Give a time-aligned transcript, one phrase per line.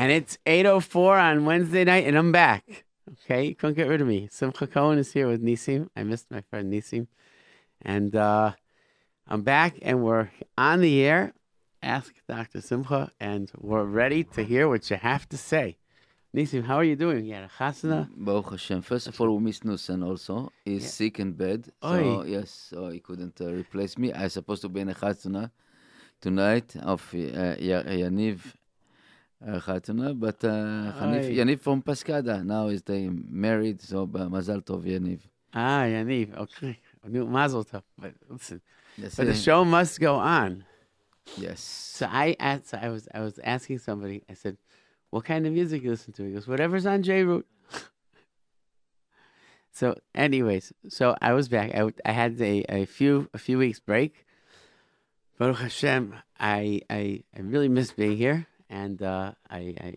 [0.00, 2.84] And it's 8.04 on Wednesday night, and I'm back.
[3.24, 4.28] Okay, you couldn't get rid of me.
[4.30, 5.90] Simcha Cohen is here with Nisim.
[5.94, 7.06] I missed my friend Nisim.
[7.82, 8.52] And uh,
[9.28, 11.34] I'm back, and we're on the air.
[11.82, 12.62] Ask Dr.
[12.62, 15.76] Simcha, and we're ready to hear what you have to say.
[16.34, 17.26] Nisim, how are you doing?
[17.26, 18.08] You had a chasana?
[18.16, 18.80] Baruch Hashem.
[18.80, 20.50] First of all, we miss Nusen also.
[20.64, 20.88] He's Yeah.
[20.88, 21.60] sick in bed.
[21.82, 22.24] So, Oy.
[22.26, 24.14] yes, so he couldn't uh, replace me.
[24.14, 25.50] I supposed to be in a Chatuna
[26.22, 27.18] tonight of uh,
[27.68, 28.38] Ya- Yaniv
[29.44, 32.44] Chatuna, but uh, Hanif, from Paskada.
[32.44, 35.20] Now is they married, so Mazal Tov Yaniv.
[35.54, 36.36] Ah, Yaniv.
[36.36, 36.78] Okay.
[37.06, 37.82] New Mazel Tov.
[37.98, 38.60] But listen,
[38.96, 40.64] Yes, but the show must go on.
[41.36, 41.60] Yes.
[41.60, 44.22] So I asked, I was, I was asking somebody.
[44.28, 44.56] I said,
[45.10, 47.44] "What kind of music you listen to?" He goes, "Whatever's on JRoot."
[49.72, 51.74] so, anyways, so I was back.
[51.74, 54.26] I, I had a, a few a few weeks break.
[55.38, 59.94] Baruch Hashem, I I, I really missed being here, and uh, I, I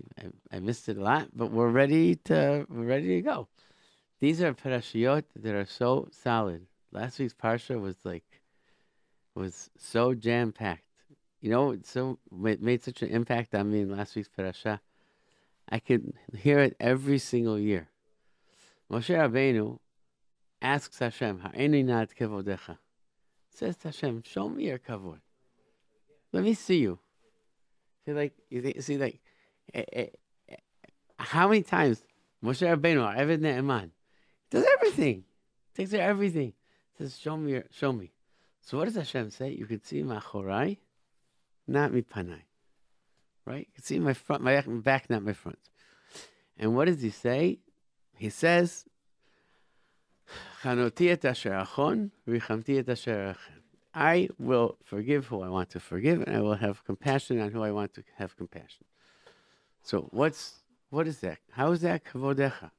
[0.52, 1.30] I missed it a lot.
[1.34, 3.48] But we're ready to we're ready to go.
[4.20, 6.66] These are parashiyot that are so solid.
[6.92, 8.42] Last week's parsha was like
[9.36, 10.84] was so jam packed.
[11.40, 14.82] You know, it so it made such an impact on me in last week's parasha.
[15.70, 17.90] I could hear it every single year.
[18.92, 19.80] Moshe Rabbeinu
[20.62, 22.78] asks Hashem, "Ha'eni nat kevodecha."
[23.50, 25.20] Says Hashem, "Show me your kavod.
[26.32, 27.00] Let me see you."
[28.06, 29.20] See, like you think, see, like
[29.74, 30.06] eh, eh,
[30.50, 30.56] eh,
[31.18, 32.04] how many times
[32.44, 33.92] Moshe Rabbeinu, Eved Ne'eman,
[34.50, 35.24] does everything,
[35.74, 36.54] takes care of everything.
[36.98, 38.12] Says, "Show me, show me."
[38.62, 39.52] So what does Hashem say?
[39.52, 40.78] You can see my machorai,
[41.68, 42.42] not mipanai.
[43.46, 43.68] Right?
[43.68, 45.60] You can see my front, my back, not my front.
[46.58, 47.60] And what does he say?
[48.16, 48.86] He says,
[50.62, 53.63] "Chanoti et asher achon, et asher achem."
[53.94, 57.62] I will forgive who I want to forgive, and I will have compassion on who
[57.62, 58.86] I want to have compassion.
[59.84, 61.40] So what's what is that?
[61.52, 62.72] How is that kavodecha?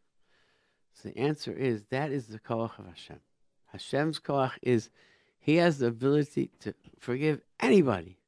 [0.95, 3.21] So the answer is that is the koach of Hashem.
[3.67, 4.91] Hashem's koach is
[5.39, 8.19] he has the ability to forgive anybody,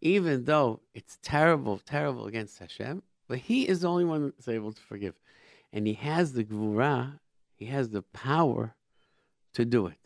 [0.00, 3.02] even though it's terrible, terrible against Hashem.
[3.28, 5.14] But he is the only one that's able to forgive,
[5.72, 7.20] and he has the gvura,
[7.54, 8.74] he has the power
[9.54, 9.98] to do it.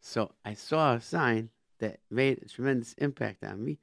[0.00, 3.78] So I saw a sign that made a tremendous impact on me,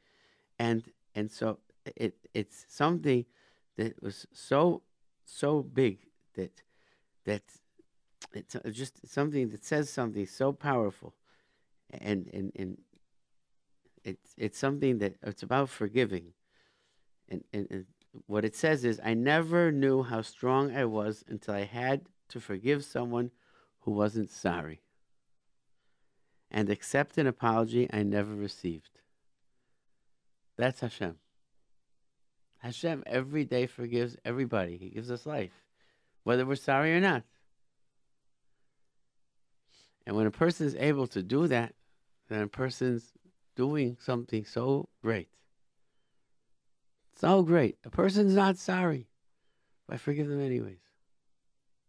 [0.59, 0.84] and
[1.14, 1.59] and so
[1.96, 3.26] it it's something
[3.78, 4.81] that was so
[5.26, 6.00] so big
[6.36, 6.62] that
[7.26, 7.44] that
[8.34, 11.14] it's uh, just something that says something so powerful,
[11.92, 12.78] and and and
[14.03, 16.34] it's it's something that it's about forgiving,
[17.30, 17.86] and and, and
[18.28, 22.40] what it says is I never knew how strong I was until I had to
[22.40, 23.32] forgive someone
[23.82, 24.80] who wasn't sorry
[26.52, 29.00] and accept an apology I never received.
[30.58, 31.16] That's Hashem.
[32.60, 34.78] Hashem every day forgives everybody.
[34.78, 35.64] He gives us life,
[36.24, 37.24] whether we're sorry or not.
[40.06, 41.74] And when a person is able to do that,
[42.30, 43.12] then a person's
[43.56, 45.30] doing something so great.
[47.16, 47.78] So great.
[47.86, 49.08] A person's not sorry.
[49.90, 50.80] I forgive them anyways.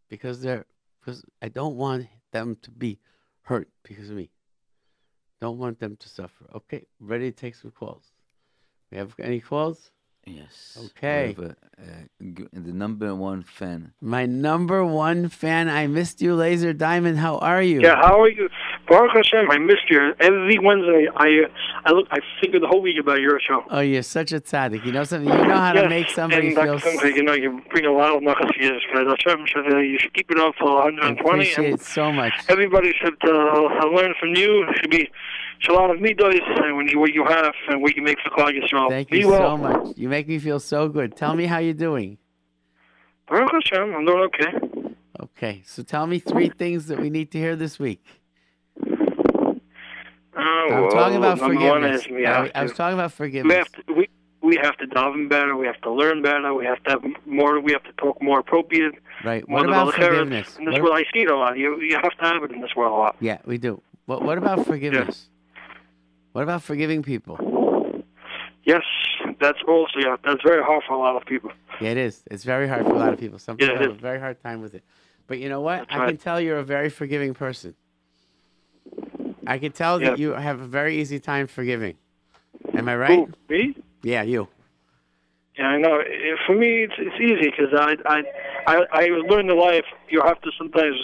[0.08, 0.66] Because they're
[1.00, 2.98] because I don't want them to be
[3.42, 4.30] hurt because of me.
[5.40, 6.44] Don't want them to suffer.
[6.54, 8.04] Okay, ready to take some calls.
[8.90, 9.90] We have any calls?
[10.24, 10.76] Yes.
[10.86, 11.34] Okay.
[11.38, 13.92] We have, uh, uh, g- the number one fan.
[14.00, 15.68] My number one fan.
[15.68, 17.18] I missed you, Laser Diamond.
[17.18, 17.80] How are you?
[17.82, 18.48] Yeah, how are you?
[18.88, 20.14] Baruch Hashem, I missed you.
[20.20, 21.44] Every Wednesday, I
[21.84, 23.64] I look, I figure the whole week about your show.
[23.70, 24.84] Oh, you're such a tzaddik.
[24.84, 25.28] You know something.
[25.28, 26.78] You know how to make somebody and feel.
[26.78, 29.06] Simcha, you know, you bring a lot of nachas guys.
[29.08, 31.20] Hashem should, you should keep it up for I 120.
[31.30, 32.32] appreciate And it so much.
[32.48, 34.64] everybody should uh, learn from you.
[34.68, 35.10] It should be
[35.58, 38.18] should a lot of midos and when you what you have and what you make
[38.20, 38.88] for Klal Yisrael.
[38.88, 39.56] Thank be you well.
[39.56, 39.96] so much.
[39.96, 41.16] You make me feel so good.
[41.16, 42.18] Tell me how you're doing.
[43.28, 44.88] Baruch Hashem, I'm doing okay.
[45.20, 48.04] Okay, so tell me three things that we need to hear this week.
[50.36, 52.06] Uh, I'm well, talking about one forgiveness.
[52.08, 53.56] we I, I was talking about we forgiveness.
[53.56, 54.08] have to we
[54.42, 55.56] we have to daven better.
[55.56, 56.52] We have to learn better.
[56.54, 57.58] We have to have more.
[57.60, 58.94] We have to talk more appropriate.
[59.24, 59.48] Right.
[59.48, 60.56] What about forgiveness?
[60.58, 61.56] In this What- world, I see it a lot.
[61.58, 63.16] You you have to have it in this world a lot.
[63.20, 63.80] yeah, we do.
[64.06, 65.28] What What about forgiveness?
[66.32, 67.38] What about forgiving people?
[68.64, 68.82] Yes,
[69.40, 70.16] that's also yeah.
[70.24, 71.50] That's very hard for a lot of people.
[71.80, 72.22] Yeah, it is.
[72.30, 73.38] It's very hard for a lot of people.
[73.38, 74.82] Some people it have a very hard time with it.
[75.28, 75.78] But you know what?
[75.80, 76.08] That's I right.
[76.08, 77.74] can tell you're a very forgiving person.
[79.46, 80.26] I can tell that Yeah.
[80.28, 81.96] you have a very easy time forgiving.
[82.74, 83.18] Am I right?
[83.18, 83.76] Who, me?
[84.02, 84.48] Yeah, you.
[85.58, 86.02] Yeah, I know.
[86.46, 88.22] For me, it's it's easy because I I
[88.66, 90.96] I I learned in life you have to sometimes.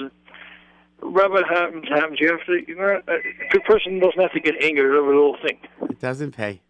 [1.01, 2.21] Whatever happens, happens.
[2.21, 2.63] You have to.
[2.69, 3.19] You know, a
[3.51, 5.59] good person doesn't have to get angered over the whole thing.
[5.91, 6.61] It doesn't pay.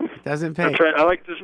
[0.00, 0.64] It doesn't pay.
[0.64, 0.94] That's right.
[0.96, 1.36] I like this.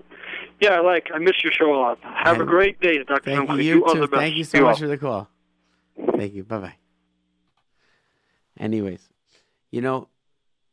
[0.61, 1.09] Yeah, I like.
[1.15, 1.99] I miss your show a lot.
[2.03, 3.23] Have a great day, Dr.
[3.37, 4.06] Thank you, all too.
[4.09, 4.81] Thank you so You much all.
[4.81, 5.29] for the call.
[6.17, 6.44] Thank you.
[6.44, 6.75] Bye bye.
[8.59, 9.09] Anyways,
[9.75, 10.09] you know,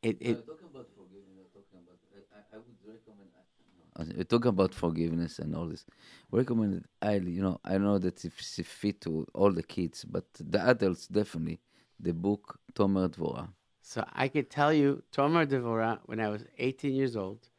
[0.04, 1.98] it it talking about forgiveness, talking about,
[2.38, 4.18] I, I would recommend.
[4.18, 5.86] We talk about forgiveness and all this.
[6.30, 7.32] We Recommend it highly.
[7.32, 11.08] You know, I know that it's a fit to all the kids, but the adults
[11.08, 11.60] definitely.
[12.00, 13.50] The book Tomer Dvora.
[13.82, 17.50] So I could tell you, Tomer Devorah, when I was 18 years old,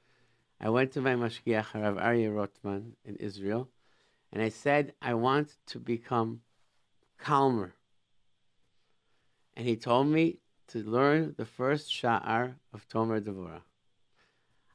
[0.60, 3.68] I went to my mashgiach, Rav Aryeh Rotman, in Israel,
[4.32, 6.40] and I said, I want to become
[7.18, 7.74] calmer.
[9.56, 10.38] And he told me
[10.68, 13.62] to learn the first sha'ar of Tomer Devorah.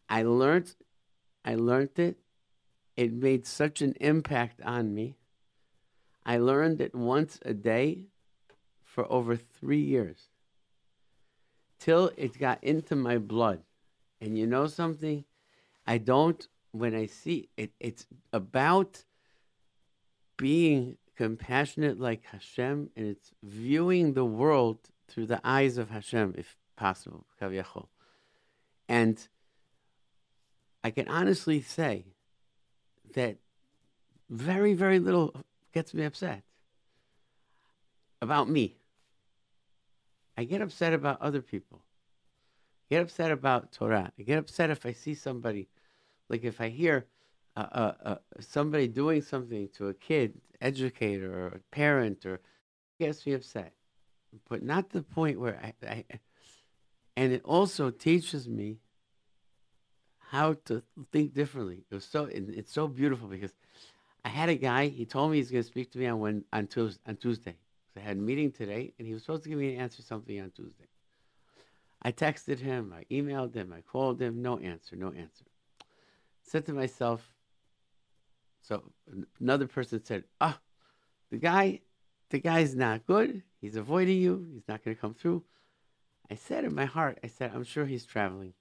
[0.10, 0.76] I learned,
[1.44, 2.18] I learned it.
[2.96, 5.18] It made such an impact on me.
[6.26, 8.08] I learned it once a day
[8.84, 10.30] for over three years
[11.80, 13.62] till it got into my blood.
[14.20, 15.26] And you know something?
[15.86, 19.04] I don't, when I see it, it's about
[20.38, 26.58] being compassionate like Hashem, and it's viewing the world through the eyes of Hashem, if
[26.76, 27.26] possible.
[28.90, 29.28] And
[30.84, 32.06] I can honestly say
[33.14, 33.38] that
[34.30, 35.34] very, very little
[35.74, 36.44] gets me upset
[38.22, 38.78] about me.
[40.38, 41.82] I get upset about other people.
[42.90, 44.12] I get upset about Torah.
[44.18, 45.68] I get upset if I see somebody,
[46.30, 47.08] like if I hear
[47.56, 52.40] uh, uh, uh, somebody doing something to a kid, educator or parent, or
[53.00, 53.74] gets me upset.
[54.50, 56.06] But not the point where I, I,
[57.16, 58.78] and it also teaches me
[60.20, 61.86] how to think differently.
[61.90, 63.54] It was so, it's so beautiful because
[64.26, 64.88] I had a guy.
[64.88, 67.02] He told me he's going to speak to me on when on Tuesday.
[67.08, 67.56] On Tuesday.
[67.94, 70.02] So I had a meeting today, and he was supposed to give me an answer
[70.02, 70.88] something on Tuesday.
[72.02, 75.46] I texted him, I emailed him, I called him, no answer, no answer.
[76.44, 77.34] Said to myself,
[78.62, 78.84] so
[79.40, 80.60] another person said, "Ah,
[81.32, 81.82] the guy,
[82.30, 83.44] the guy's not good.
[83.60, 84.48] He's avoiding you.
[84.54, 85.44] He's not going to come through."
[86.30, 88.54] I said in my heart, I said, "I'm sure he's traveling."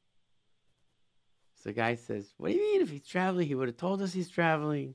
[1.57, 2.83] So the guy says, "What do you mean?
[2.83, 4.95] If he's traveling, he would have told us he's traveling."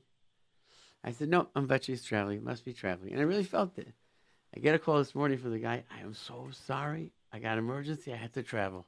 [1.04, 2.38] I said, "No, I'm bet he's traveling.
[2.38, 3.92] He must be traveling." And I really felt it.
[4.54, 5.84] I get a call this morning from the guy.
[5.90, 7.12] I am so sorry.
[7.32, 8.12] I got an emergency.
[8.12, 8.86] I had to travel.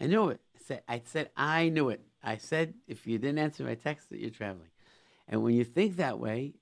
[0.00, 0.40] I knew it.
[0.56, 2.00] I said, I said I knew it.
[2.22, 4.70] I said if you didn't answer my text that you're traveling.
[5.28, 6.54] And when you think that way,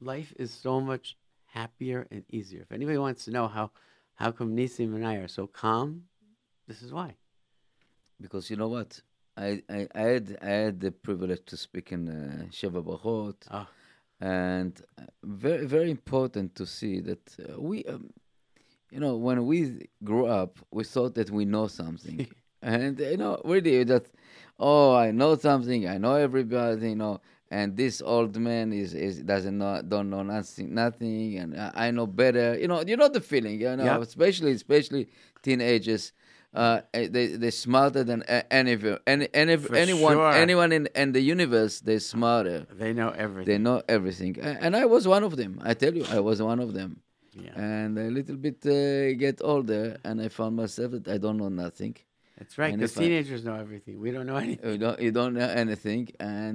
[0.00, 1.16] life is so much
[1.52, 2.62] happier and easier.
[2.62, 3.70] If anybody wants to know how
[4.14, 6.04] how come Nisim and I are so calm,
[6.66, 7.16] this is why.
[8.20, 9.00] Because you know what?
[9.36, 13.66] I, I, I had I had the privilege to speak in uh, Sheva Brachot, Oh,
[14.20, 18.10] and uh, very very important to see that uh, we, um,
[18.90, 22.26] you know, when we grew up, we thought that we know something,
[22.62, 24.06] and you know, really that,
[24.58, 27.20] oh, I know something, I know everybody, you know,
[27.58, 31.90] and this old man is is doesn't know don't know nothing nothing, and I, I
[31.96, 33.98] know better, you know, you know the feeling, you know, Yeah.
[34.10, 35.02] especially especially
[35.46, 36.04] teenagers.
[36.54, 38.20] Uh, eh, they they're smarter than
[38.60, 38.82] any of
[39.12, 39.54] any any
[39.84, 40.32] anyone sure.
[40.44, 41.74] anyone in in the universe.
[41.86, 42.58] They're smarter.
[42.82, 43.48] they know everything.
[43.50, 44.32] They know everything,
[44.64, 45.52] and I was one of them.
[45.70, 46.90] I tell you, I was one of them.
[47.46, 51.38] yeah, And a little bit uh, get older, and I found myself that I don't
[51.42, 51.94] know nothing.
[52.38, 52.72] that's right.
[52.74, 53.94] Because if I- teenagers know everything.
[54.04, 54.70] We don't know anything.
[54.74, 56.54] You don't you don't know anything, and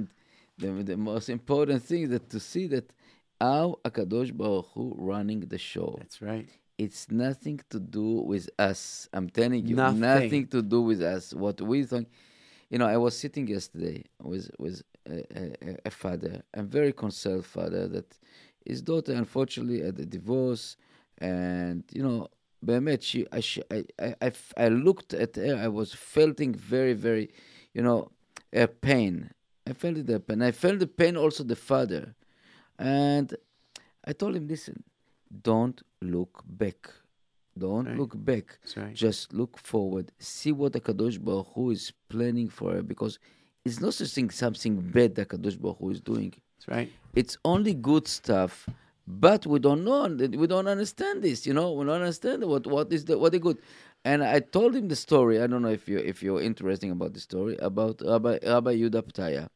[0.57, 2.91] the the most important thing is that to see that
[3.39, 5.95] how Akadosh Baruch Hu running the show.
[5.97, 6.47] That's right.
[6.77, 9.07] It's nothing to do with us.
[9.13, 9.99] I'm telling you, Nothing.
[9.99, 11.33] nothing, to do with us.
[11.33, 12.07] What we think,
[12.69, 17.45] you know, I was sitting yesterday with with a, a, a father, a very concerned
[17.45, 18.17] father, that
[18.65, 20.77] his daughter unfortunately had a divorce,
[21.19, 22.27] and you know,
[22.65, 25.55] באמת, she, I, she, I, I, I, f- I looked at her.
[25.57, 27.29] I was feeling very, very,
[27.73, 28.09] you know,
[28.53, 29.31] a pain.
[29.68, 30.40] I felt the pain.
[30.42, 32.14] I felt the pain also the father,
[32.78, 33.34] and
[34.04, 34.82] I told him, listen,
[35.42, 36.80] don't look back.
[37.58, 37.98] Don't Right.
[37.98, 38.46] look back.
[38.76, 38.94] Right.
[38.94, 40.12] Just look forward.
[40.18, 43.18] See what the Kadosh Baruch Hu is planning for her because
[43.64, 46.32] it's not such thing something bad that Kadosh Baruch Hu is doing.
[46.56, 46.90] That's right.
[47.14, 48.68] It's only good stuff,
[49.06, 50.06] but we don't know.
[50.42, 51.46] We don't understand this.
[51.48, 53.58] You know, we don't understand what what is the what the good.
[54.04, 55.42] And I told him the story.
[55.42, 59.02] I don't know if you if you're interested about the story about Rabbi Rabbi Yuda
[59.02, 59.48] Ptaya.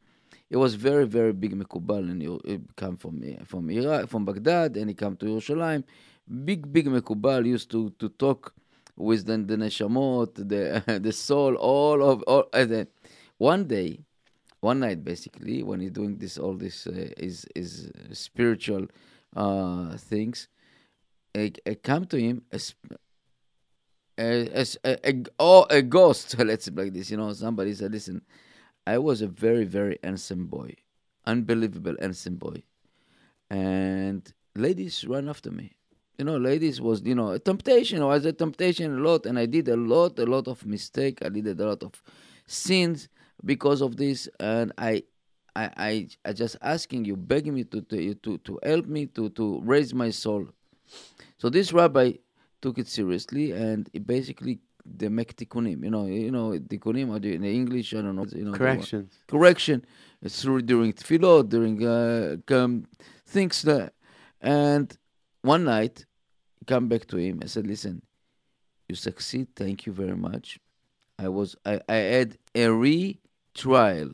[0.52, 4.90] He was very very big mekubal, and he, come from from Iraq, from Baghdad, and
[4.90, 5.82] he come to Yerushalayim.
[6.44, 8.52] Big big mekubal used to to talk
[8.94, 12.44] with the, the neshamot, the the soul, all of all.
[12.52, 12.86] And then
[13.38, 14.00] one day,
[14.60, 18.88] one night basically, when he's doing this all this uh, is is spiritual
[19.34, 20.48] uh, things,
[21.32, 22.74] it, it come to him as
[24.18, 26.38] a, a, a, a, a ghost.
[26.44, 27.32] Let's say like this, you know.
[27.32, 28.20] Somebody said, "Listen,
[28.86, 30.74] I was a very, very handsome boy,
[31.26, 32.62] unbelievable handsome boy,
[33.50, 35.72] and ladies ran after me.
[36.18, 38.02] You know, ladies was you know a temptation.
[38.02, 41.18] I was a temptation a lot, and I did a lot, a lot of mistake.
[41.24, 42.02] I did a lot of
[42.46, 43.08] sins
[43.44, 45.04] because of this, and I.
[45.54, 49.28] I, I, I just asking you, begging me to, to to to help me to
[49.28, 50.48] to raise my soul.
[51.36, 52.12] So this rabbi
[52.62, 55.84] took it seriously, and it basically they make tikkunim.
[55.84, 57.94] You know, you know tikkunim in English.
[57.94, 58.26] I don't know.
[58.32, 59.12] You know, Corrections.
[59.28, 59.84] correction.
[60.22, 62.86] It's through during tefillot, during uh, um,
[63.26, 63.94] things that.
[64.40, 64.96] And
[65.42, 66.04] one night,
[66.60, 67.40] I come back to him.
[67.42, 68.02] I said, "Listen,
[68.88, 69.48] you succeed.
[69.56, 70.58] Thank you very much.
[71.18, 74.12] I was I, I had a retrial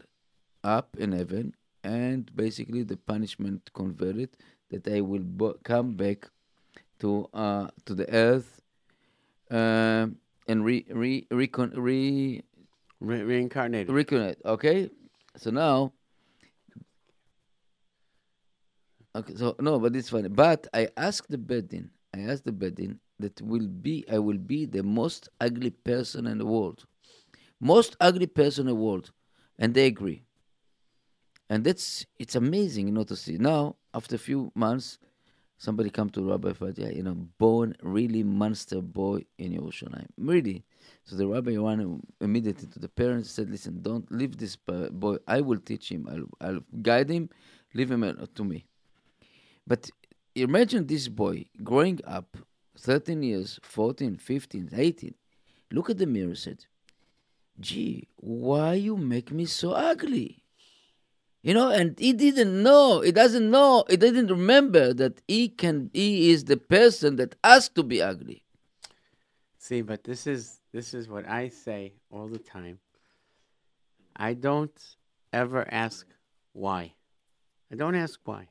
[0.65, 4.31] up in heaven, and basically the punishment converted
[4.71, 6.29] that I will bo- come back
[7.01, 8.61] to uh to the earth,
[9.51, 10.17] um
[10.49, 12.43] and re re recon re
[13.00, 13.88] Re- reincarnated.
[13.95, 14.45] reconnect.
[14.45, 14.90] Okay,
[15.37, 15.93] so now.
[19.14, 20.28] Okay, so no, but it's funny.
[20.28, 21.90] But I asked the bedin.
[22.14, 26.38] I asked the bedin that will be I will be the most ugly person in
[26.38, 26.85] the world,
[27.61, 29.12] most ugly person in the world,
[29.59, 30.25] and they agree.
[31.50, 33.38] And that's it's amazing, you know, to see.
[33.38, 34.99] Now after a few months,
[35.59, 40.65] somebody come to Rabbi Fadia, you know, born really monster boy in Yerushalayim, really.
[41.05, 45.17] So the rabbi ran immediately to the parents, said, "Listen, don't leave this boy.
[45.27, 46.09] I will teach him.
[46.11, 47.29] I'll, I'll guide him.
[47.75, 48.03] Leave him
[48.35, 48.67] to me."
[49.67, 49.91] But
[50.35, 52.37] imagine this boy growing up,
[52.79, 55.15] 13 years, 14, 15, 18.
[55.73, 56.65] Look at the mirror, said,
[57.61, 60.45] "Gee, why you make me so ugly?"
[61.42, 63.00] You know, and he didn't know.
[63.00, 63.85] He doesn't know.
[63.88, 65.90] He didn't remember that he can.
[65.92, 68.42] He is the person that has to be ugly.
[69.59, 72.80] See, but this is this is what I say all the time.
[74.16, 74.97] I don't
[75.33, 76.07] ever ask
[76.52, 76.95] why.
[77.71, 78.49] I don't ask why.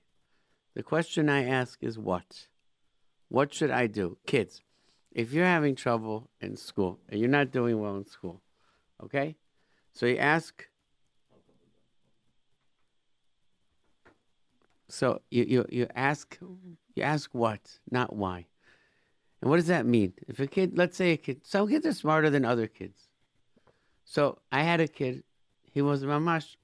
[0.75, 2.47] The question I ask is what?
[3.29, 4.17] What should I do?
[4.25, 4.61] Kids,
[5.11, 8.41] if you're having trouble in school and you're not doing well in school,
[9.03, 9.35] okay?
[9.91, 10.67] So you ask
[14.89, 16.37] So you, you, you ask
[16.95, 18.47] you ask what, not why.
[19.41, 20.13] And what does that mean?
[20.27, 23.09] If a kid, let's say a kid, some kids are smarter than other kids.
[24.03, 25.23] So I had a kid,
[25.61, 26.55] he was mamash.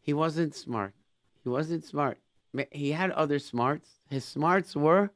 [0.00, 0.94] He wasn't smart.
[1.42, 2.18] He wasn't smart.
[2.52, 3.88] Ma- He had other smarts.
[4.08, 5.10] His smarts were,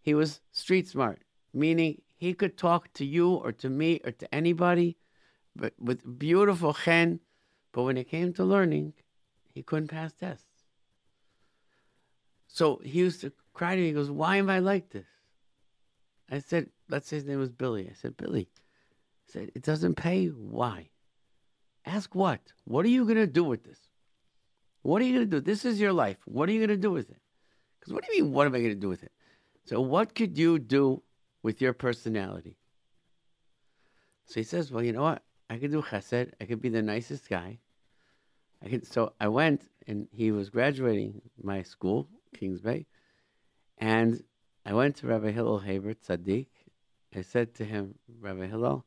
[0.00, 1.22] he was street smart,
[1.52, 4.96] meaning he could talk to you or to me or to anybody,
[5.56, 7.20] but with beautiful chen.
[7.72, 8.94] But when it came to learning,
[9.52, 10.53] he couldn't pass tests.
[12.54, 13.88] So he used to cry to me.
[13.88, 15.08] He goes, "Why am I like this?"
[16.30, 18.48] I said, "Let's say his name was Billy." I said, "Billy,"
[19.26, 20.28] I said, "It doesn't pay.
[20.28, 20.90] Why?
[21.84, 22.52] Ask what?
[22.62, 23.88] What are you gonna do with this?
[24.82, 25.40] What are you gonna do?
[25.40, 26.18] This is your life.
[26.26, 27.20] What are you gonna do with it?
[27.80, 28.32] Because what do you mean?
[28.32, 29.12] What am I gonna do with it?
[29.64, 31.02] So what could you do
[31.42, 32.56] with your personality?"
[34.26, 35.24] So he says, "Well, you know what?
[35.50, 36.32] I could do chesed.
[36.40, 37.58] I could be the nicest guy.
[38.62, 42.86] I could." So I went, and he was graduating my school, Kings Bay,
[43.78, 44.22] and
[44.66, 46.48] I went to Rabbi Hillel Haber Tzaddik.
[47.14, 48.84] I said to him, Rabbi Hillel,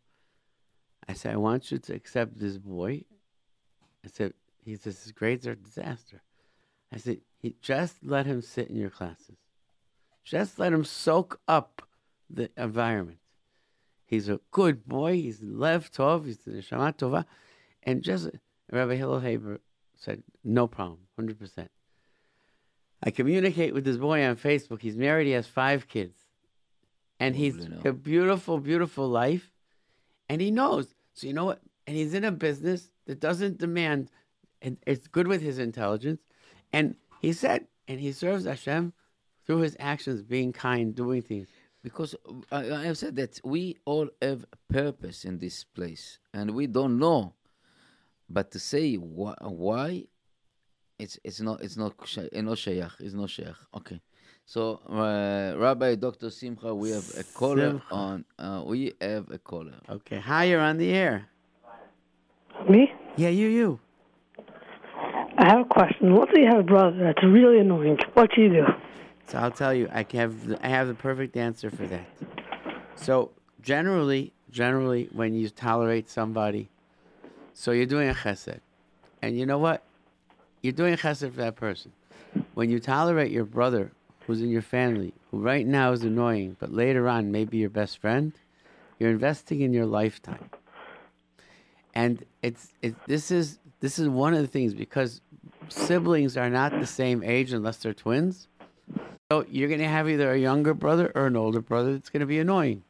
[1.07, 3.05] I said, I want you to accept this boy.
[4.03, 6.21] I said, he says his grades are a disaster.
[6.93, 9.37] I said, he, just let him sit in your classes.
[10.23, 11.81] Just let him soak up
[12.29, 13.19] the environment.
[14.05, 15.13] He's a good boy.
[15.13, 16.25] He's lev tov.
[16.25, 17.25] He's the neshama tova.
[17.83, 18.29] And just
[18.71, 19.61] Rabbi Hillel Haber
[19.95, 21.71] said, no problem, hundred percent.
[23.03, 24.81] I communicate with this boy on Facebook.
[24.81, 25.27] He's married.
[25.27, 26.17] He has five kids,
[27.19, 29.51] and he's a beautiful, beautiful life,
[30.29, 30.95] and he knows.
[31.13, 31.61] So you know what?
[31.85, 34.09] And he's in a business that doesn't demand,
[34.61, 36.21] and it's good with his intelligence.
[36.73, 38.93] And he said, and he serves Hashem
[39.45, 41.47] through his actions, being kind, doing things.
[41.83, 46.19] Because uh, I, I have said that we all have a purpose in this place,
[46.33, 47.33] and we don't know.
[48.29, 50.07] But to say why, why
[50.99, 52.93] it's it's not it's not shay- it's not shayach.
[52.99, 53.55] It's not shayach.
[53.75, 54.01] Okay.
[54.45, 56.29] So uh, Rabbi Dr.
[56.29, 57.93] Simcha, we have a caller Simcha.
[57.93, 58.25] on.
[58.39, 59.75] Uh, we have a caller.
[59.89, 61.27] Okay, hi, you're on the air.
[62.69, 62.91] Me?
[63.17, 63.79] Yeah, you, you.
[65.37, 66.15] I have a question.
[66.15, 67.97] What do you have a brother that's really annoying?
[68.13, 68.65] What do you do?
[69.27, 72.07] So I'll tell you, I have the, I have the perfect answer for that.
[72.95, 76.69] So generally, generally, when you tolerate somebody,
[77.53, 78.61] so you're doing a chesed,
[79.21, 79.83] and you know what?
[80.61, 81.91] You're doing chesed for that person.
[82.53, 83.91] When you tolerate your brother,
[84.27, 87.69] who's in your family, who right now is annoying, but later on may be your
[87.69, 88.33] best friend,
[88.99, 90.49] you're investing in your lifetime.
[91.95, 95.21] And it's it, this is this is one of the things because
[95.69, 98.47] siblings are not the same age unless they're twins.
[99.31, 102.21] So you're going to have either a younger brother or an older brother that's going
[102.21, 102.83] to be annoying.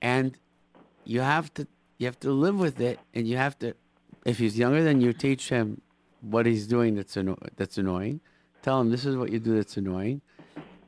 [0.00, 0.36] And
[1.04, 1.66] you have to
[1.98, 3.74] you have to live with it and you have to
[4.24, 5.80] if he's younger than you teach him
[6.24, 8.20] what he's doing that's anno- that's annoying.
[8.62, 10.22] Tell him this is what you do that's annoying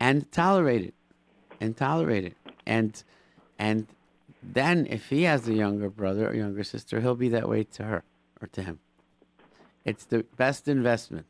[0.00, 0.94] and tolerate it.
[1.60, 2.36] And tolerate it.
[2.66, 3.02] And
[3.58, 3.86] and
[4.42, 7.84] then if he has a younger brother or younger sister, he'll be that way to
[7.84, 8.04] her
[8.40, 8.78] or to him.
[9.84, 11.26] It's the best investment.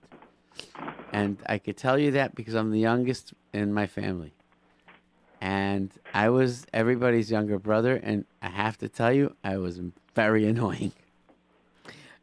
[1.12, 4.32] And I could tell you that because I'm the youngest in my family.
[5.40, 9.80] And I was everybody's younger brother, and I have to tell you, I was
[10.14, 10.92] very annoying.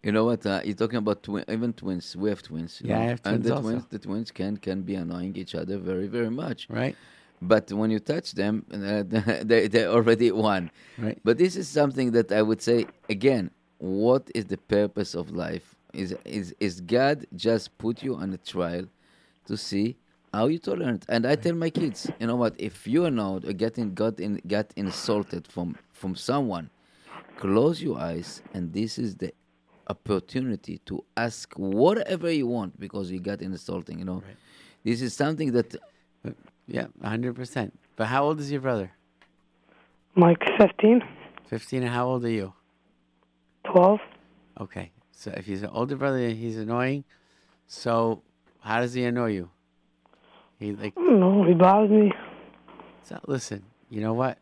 [0.03, 0.45] You know what?
[0.45, 2.15] Uh, you're talking about twin, even twins.
[2.15, 2.81] We have twins.
[2.83, 3.61] Yeah, I have and the also.
[3.69, 6.67] twins, the twins can can be annoying each other very, very much.
[6.69, 6.95] Right?
[7.41, 9.03] But when you touch them, uh,
[9.43, 10.71] they they already won.
[10.97, 11.17] Right.
[11.23, 13.49] But this is something that I would say again.
[13.77, 15.75] What is the purpose of life?
[15.93, 18.85] Is is is God just put you on a trial
[19.47, 19.95] to see
[20.33, 21.05] how you tolerant?
[21.07, 22.55] And I tell my kids, you know what?
[22.57, 26.69] If you are now getting got in got insulted from from someone,
[27.37, 29.33] close your eyes, and this is the
[29.87, 33.99] opportunity to ask whatever you want because you got insulting.
[33.99, 34.23] You know,
[34.83, 35.75] this is something that
[36.67, 37.71] Yeah, 100%.
[37.95, 38.91] But how old is your brother?
[40.15, 41.01] Mike, 15,
[41.47, 42.53] 15, and how old are you?
[43.65, 43.99] 12.
[44.61, 44.91] Okay.
[45.11, 47.03] So if he's an older brother, he's annoying.
[47.67, 48.21] So
[48.61, 49.49] how does he annoy you?
[50.59, 51.43] He like No.
[51.43, 52.11] He bothers me.
[53.03, 54.37] so listen, you know what?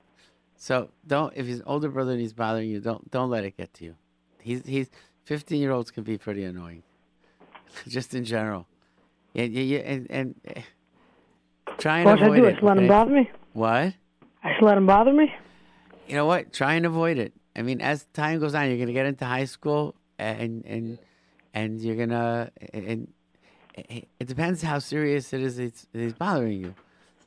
[0.58, 3.58] So don't if he's an older brother and he's bothering you, don't don't let it
[3.58, 3.96] get to you.
[4.40, 4.90] He's he's
[5.26, 6.84] 15 year olds can be pretty annoying.
[7.88, 8.68] Just in general.
[9.34, 10.62] Yeah, yeah, yeah and, and eh,
[11.78, 12.46] try and What should I avoid do?
[12.46, 12.56] I it.
[12.56, 13.30] should let him bother me?
[13.54, 13.94] What?
[14.44, 15.34] I should let him bother me?
[16.08, 16.52] you know what?
[16.52, 17.34] Try and avoid it.
[17.56, 20.98] I mean, as time goes on, you're gonna get into high school, and and
[21.54, 23.08] and you're gonna and
[23.76, 25.60] it it depends how serious it is.
[25.60, 26.76] It's, it's bothering you.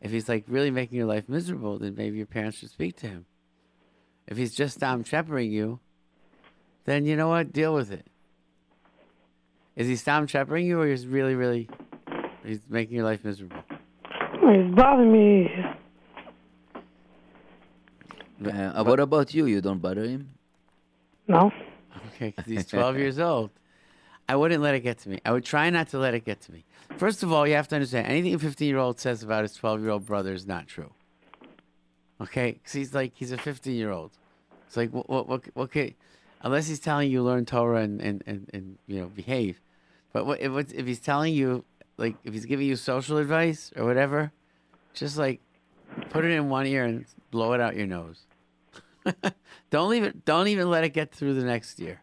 [0.00, 3.06] If he's like really making your life miserable, then maybe your parents should speak to
[3.06, 3.26] him.
[4.26, 5.80] If he's just Tom shepherding you,
[6.84, 7.52] then you know what?
[7.52, 8.06] Deal with it.
[9.76, 11.68] Is he Tom shepherding you, or he's really, really,
[12.44, 13.56] he's making your life miserable?
[14.32, 15.50] He's bothering me.
[18.44, 19.46] Uh, what about you?
[19.46, 20.30] You don't bother him?
[21.28, 21.50] No.
[22.14, 23.50] Okay, 'cause he's 12 years old.
[24.28, 25.20] I wouldn't let it get to me.
[25.24, 26.64] I would try not to let it get to me.
[26.96, 29.54] First of all, you have to understand anything a 15 year old says about his
[29.54, 30.92] 12 year old brother is not true.
[32.20, 32.52] Okay?
[32.52, 34.12] Because he's like, he's a 15 year old.
[34.66, 35.94] It's like, what, what, what, what could,
[36.44, 39.60] unless he's telling you learn Torah and, and, and, and you know, behave.
[40.12, 41.64] But what, if, what, if he's telling you,
[41.96, 44.30] like, if he's giving you social advice or whatever,
[44.92, 45.40] just like
[46.10, 48.26] put it in one ear and blow it out your nose.
[49.70, 50.24] don't leave it.
[50.24, 52.00] Don't even let it get through the next year.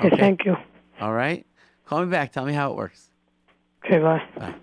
[0.00, 0.56] Okay, thank you.
[1.00, 1.46] All right.
[1.86, 2.32] Call me back.
[2.32, 3.08] Tell me how it works.
[3.84, 4.22] Okay, bye.
[4.36, 4.54] Bye.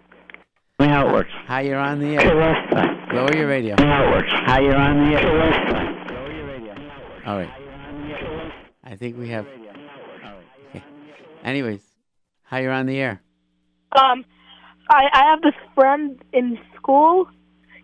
[0.78, 1.30] Tell me how it works.
[1.46, 2.66] How you're on the air.
[2.72, 3.14] bye.
[3.14, 3.76] Lower your radio.
[3.76, 4.30] Tell me how it works.
[4.32, 5.24] How you're on the air.
[6.14, 6.76] Lower your radio.
[7.26, 7.65] All right.
[8.86, 9.48] I think we have.
[10.70, 10.84] Okay.
[11.44, 11.82] Anyways,
[12.44, 13.22] how you're on the air?
[13.92, 14.24] Um,
[14.90, 17.28] I I have this friend in school.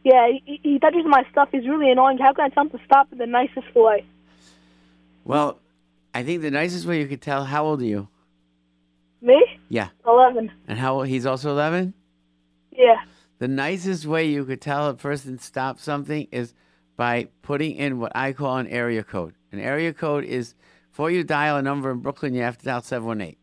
[0.04, 1.50] Yeah, he, he touches my stuff.
[1.52, 2.18] He's really annoying.
[2.18, 4.06] How can I tell him to stop in the nicest way?
[5.26, 5.60] Well,
[6.14, 7.46] I think the nicest way you could tell.
[7.46, 8.08] How old are you?
[9.22, 9.40] Me?
[9.70, 9.90] Yeah.
[10.06, 10.52] Eleven.
[10.68, 11.08] And how old?
[11.08, 11.94] He's also 11.
[12.72, 12.96] Yeah.
[13.38, 16.54] The nicest way you could tell a person stop something is
[16.98, 19.36] by putting in what I call an area code.
[19.52, 20.56] An area code is
[20.92, 23.38] before you dial a number in Brooklyn, you have to dial 718.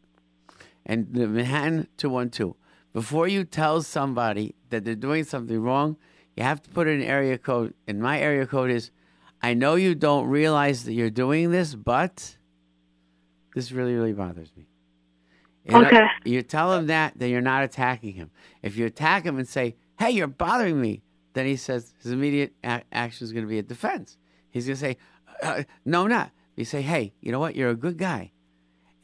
[0.85, 2.55] And the Manhattan 212.
[2.93, 5.97] Before you tell somebody that they're doing something wrong,
[6.37, 7.75] you have to put in an area code.
[7.87, 8.91] And my area code is
[9.43, 12.37] I know you don't realize that you're doing this, but
[13.55, 14.67] this really, really bothers me.
[15.67, 16.07] Know, Okay.
[16.25, 18.31] you tell him that, then you're not attacking him.
[18.63, 21.03] If you attack him and say, "Hey, you're bothering me,"
[21.35, 24.17] then he says his immediate a- action is going to be a defense.
[24.51, 24.97] He's going to say,
[25.43, 27.55] uh, "No, not." You say, "Hey, you know what?
[27.55, 28.33] You're a good guy,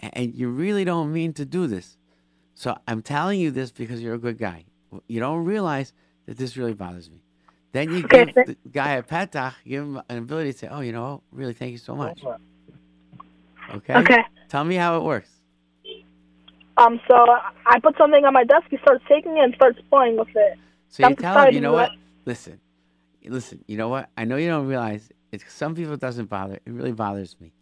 [0.00, 1.96] and you really don't mean to do this.
[2.54, 4.64] So I'm telling you this because you're a good guy.
[5.06, 5.92] You don't realize
[6.26, 7.22] that this really bothers me."
[7.70, 10.90] Then you give the guy a petach, give him an ability to say, "Oh, you
[10.90, 12.24] know, really, thank you so much."
[13.72, 13.94] Okay.
[13.94, 14.22] Okay.
[14.48, 15.30] Tell me how it works.
[16.76, 17.14] Um, so
[17.66, 18.66] I put something on my desk.
[18.68, 20.58] He starts taking it and starts playing with it.
[20.88, 21.92] So you tell him, you know what?
[22.24, 22.58] Listen,
[23.24, 23.64] listen.
[23.68, 24.10] You know what?
[24.16, 26.54] I know you don't realize it's some people it doesn't bother.
[26.54, 27.52] It really bothers me,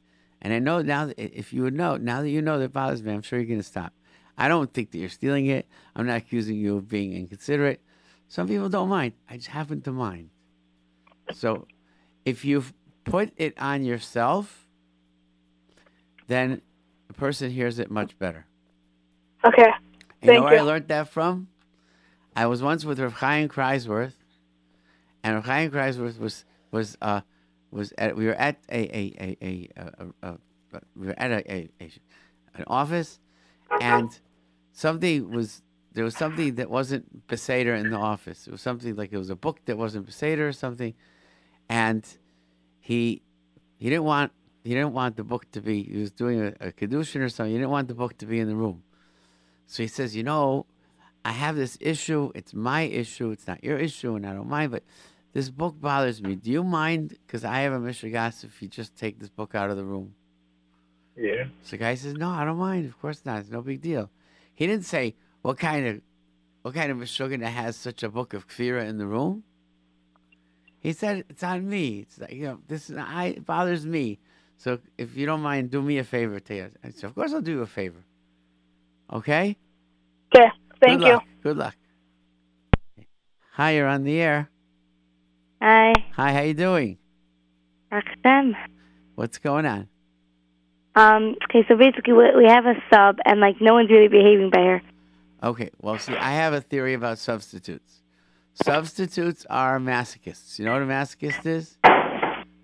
[0.41, 2.73] and I know now that if you would know now that you know that it
[2.73, 3.93] bothers me, I'm sure you're gonna stop.
[4.39, 5.67] I don't think that you're stealing it.
[5.95, 7.81] I'm not accusing you of being inconsiderate.
[8.29, 9.13] Some people don't mind.
[9.29, 10.31] I just happen to mind.
[11.33, 11.67] So,
[12.25, 12.73] if you've
[13.05, 14.67] put it on yourself,
[16.29, 16.63] then
[17.09, 18.47] the person hears it much better.
[19.45, 19.71] Okay.
[20.23, 20.63] You know where I you.
[20.63, 21.49] learned that from?
[22.35, 24.15] I was once with Rav Chaim Kreiswirth,
[25.23, 27.21] and Rav Chaim Kreiswirth was was uh
[27.73, 30.39] was at we were at a a a a, a, a,
[30.97, 31.91] we were at a, a, a
[32.55, 33.19] an office,
[33.81, 34.19] and
[34.73, 38.47] something was there was something that wasn't Beseder in the office.
[38.47, 40.95] It was something like it was a book that wasn't Beseder or something,
[41.69, 42.07] and
[42.81, 43.23] he
[43.79, 44.33] he didn't want
[44.65, 47.53] he didn't want the book to be he was doing a, a kedushin or something.
[47.53, 48.83] He didn't want the book to be in the room.
[49.67, 50.67] So he says, you know,
[51.25, 52.31] I have this issue.
[52.35, 53.31] It's my issue.
[53.31, 54.73] It's not your issue, and I don't mind.
[54.73, 54.83] But
[55.33, 56.35] this book bothers me.
[56.35, 57.17] Do you mind?
[57.27, 60.15] Because I have a mishigas if you just take this book out of the room.
[61.17, 61.45] Yeah.
[61.63, 62.87] So the guy says, no, I don't mind.
[62.87, 63.41] Of course not.
[63.41, 64.11] It's no big deal.
[64.55, 66.01] He didn't say what kind of
[66.63, 69.43] what kind of mishugana has such a book of kfira in the room.
[70.79, 72.01] He said it's on me.
[72.01, 74.19] It's like you know this is I it bothers me.
[74.59, 76.39] So if you don't mind, do me a favor.
[76.39, 76.77] Take it.
[76.85, 78.05] I said, of course I'll do you a favor.
[79.13, 79.57] Okay.
[80.35, 80.47] Okay.
[80.81, 81.13] Thank Good you.
[81.15, 81.25] luck.
[81.43, 81.77] Good luck.
[83.55, 84.49] Hi, you're on the air.
[85.65, 86.99] Hi, Hi, how you doing?
[89.15, 89.87] What's going on?
[90.97, 94.51] Um, okay, so basically we, we have a sub, and like no one's really behaving
[94.51, 94.83] by her.
[95.41, 98.03] Okay, well, see, I have a theory about substitutes.
[98.55, 100.59] Substitutes are masochists.
[100.59, 101.79] You know what a masochist is?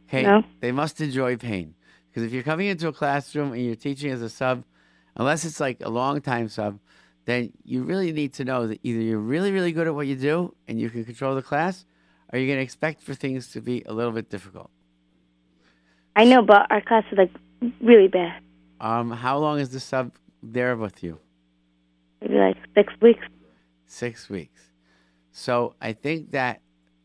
[0.09, 0.43] Okay, No.
[0.59, 1.77] they must enjoy pain.
[2.11, 4.65] Because if you're coming into a classroom and you're teaching as a sub,
[5.15, 6.81] unless it's like a long time sub,
[7.27, 10.17] then you really need to know that either you're really, really good at what you
[10.17, 11.85] do and you can control the class,
[12.33, 14.71] or you're going to expect for things to be a little bit difficult.
[16.17, 17.31] I know, but our class is like
[17.81, 18.43] really bad.
[18.81, 20.13] Um, how long is the sub
[20.43, 21.19] there with you?
[22.21, 23.25] Maybe like six weeks.
[23.87, 24.61] Six weeks.
[25.33, 26.61] So I think that,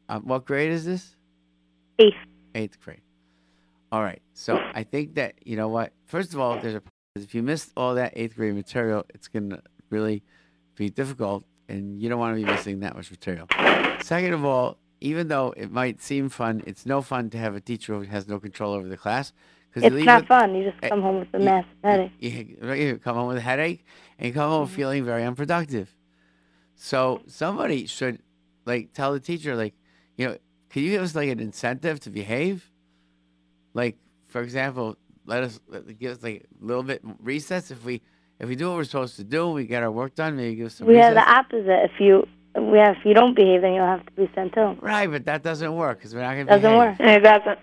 [0.09, 1.15] um, what grade is this?
[1.99, 2.15] Eighth.
[2.55, 3.01] Eighth grade.
[3.91, 4.21] All right.
[4.33, 5.93] So I think that, you know what?
[6.05, 6.81] First of all, there's a,
[7.15, 10.23] if you missed all that eighth grade material, it's going to really
[10.75, 13.47] be difficult, and you don't want to be missing that much material.
[14.01, 17.59] Second of all, even though it might seem fun, it's no fun to have a
[17.61, 19.33] teacher who has no control over the class.
[19.73, 20.55] 'cause It's not with- fun.
[20.55, 22.11] You just Eh, come home with a you- massive headache.
[22.19, 23.83] you, you come home with a headache
[24.17, 25.95] and you come home feeling very unproductive.
[26.75, 28.19] So somebody should
[28.65, 29.73] like tell the teacher, like,
[30.15, 30.37] you know,
[30.69, 32.69] can you give us like an incentive to behave?
[33.73, 38.01] Like, for example, let us let, give us like a little bit recess if we
[38.39, 40.35] if we do what we're supposed to do, we get our work done.
[40.35, 41.25] Maybe give us some We have recess.
[41.25, 41.83] the opposite.
[41.91, 44.77] If you we have if you don't behave, then you'll have to be sent home.
[44.81, 46.95] right, but that doesn't work because we're not going to Doesn't work.
[46.99, 47.59] It doesn't.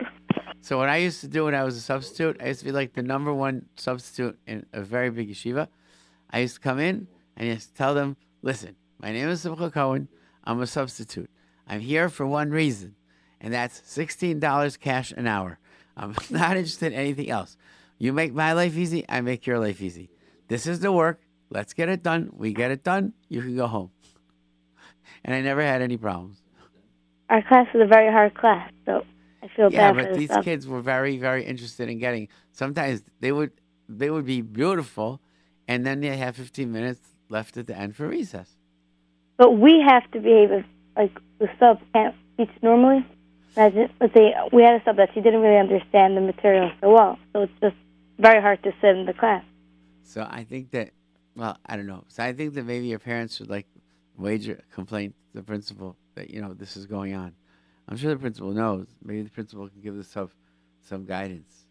[0.62, 2.72] So what I used to do when I was a substitute, I used to be
[2.72, 5.68] like the number one substitute in a very big yeshiva.
[6.30, 9.40] I used to come in and I used to tell them, listen, my name is
[9.40, 10.08] Simcha Cohen.
[10.44, 11.30] I'm a substitute.
[11.66, 12.96] I'm here for one reason,
[13.40, 15.58] and that's $16 cash an hour.
[15.96, 17.56] I'm not interested in anything else.
[17.98, 20.10] You make my life easy, I make your life easy.
[20.48, 21.20] This is the work.
[21.48, 22.30] Let's get it done.
[22.32, 23.12] We get it done.
[23.28, 23.90] You can go home.
[25.24, 26.42] And I never had any problems.
[27.28, 29.04] Our class is a very hard class, so
[29.42, 30.44] I feel yeah, bad for but the these sub.
[30.44, 32.28] kids were very, very interested in getting.
[32.52, 33.52] Sometimes they would,
[33.88, 35.20] they would be beautiful,
[35.68, 38.56] and then they have 15 minutes left at the end for recess.
[39.36, 43.06] But we have to behave if like the sub can't teach normally.
[43.56, 46.90] Imagine, let's say we had a sub that she didn't really understand the material so
[46.92, 47.76] well, so it's just
[48.18, 49.44] very hard to sit in the class.
[50.02, 50.90] So I think that,
[51.36, 52.04] well, I don't know.
[52.08, 53.66] So I think that maybe your parents should like
[54.20, 57.34] wage a complaint to the principal that you know this is going on.
[57.88, 58.86] I'm sure the principal knows.
[59.02, 60.30] Maybe the principal can give the sub
[60.82, 61.64] some guidance.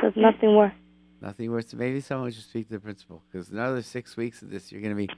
[0.00, 0.72] There's nothing worse.
[1.20, 1.72] Nothing worse.
[1.74, 4.96] Maybe someone should speak to the principal because another six weeks of this, you're going
[4.96, 5.10] to be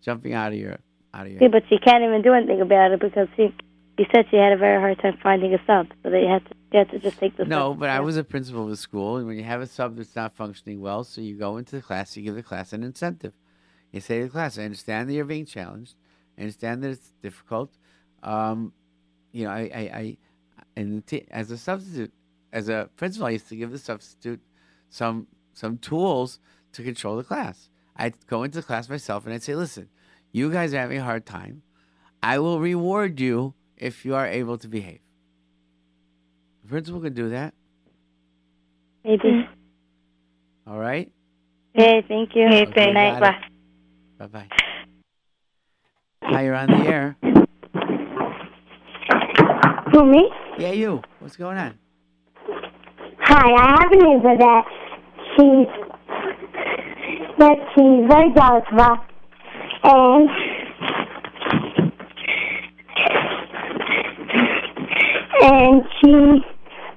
[0.00, 0.78] jumping out of your
[1.14, 1.40] out of your.
[1.40, 3.54] See, but she can't even do anything about it because she
[3.98, 6.54] she said she had a very hard time finding a sub, so they had to
[6.72, 7.80] they had to just take the No, sub.
[7.80, 10.16] but I was a principal of a school, and when you have a sub that's
[10.16, 13.34] not functioning well, so you go into the class, you give the class an incentive.
[13.92, 15.94] You say to the class, "I understand that you're being challenged.
[16.36, 17.76] I understand that it's difficult.
[18.22, 18.72] Um,
[19.32, 20.16] you know, I, I, I
[20.76, 22.12] and t- as a substitute,
[22.52, 24.40] as a principal, I used to give the substitute
[24.88, 26.40] some some tools
[26.72, 27.68] to control the class.
[27.94, 29.88] I'd go into the class myself, and I'd say, "Listen,
[30.32, 31.62] you guys are having a hard time.
[32.22, 35.00] I will reward you if you are able to behave."
[36.62, 37.52] The principal can do that.
[39.04, 39.46] Maybe.
[40.66, 41.10] All right.
[41.74, 42.46] Hey, thank you.
[42.46, 43.42] Okay, Okay, Good night.
[44.22, 44.48] Bye bye.
[46.22, 47.16] Hi, you're on the air.
[49.90, 50.30] Who, me?
[50.60, 51.02] Yeah, you.
[51.18, 51.76] What's going on?
[53.18, 54.64] Hi, I have a neighbor that
[55.34, 55.66] she's
[57.40, 58.98] that she's very jealous of, us,
[59.82, 60.30] and
[65.42, 66.44] and she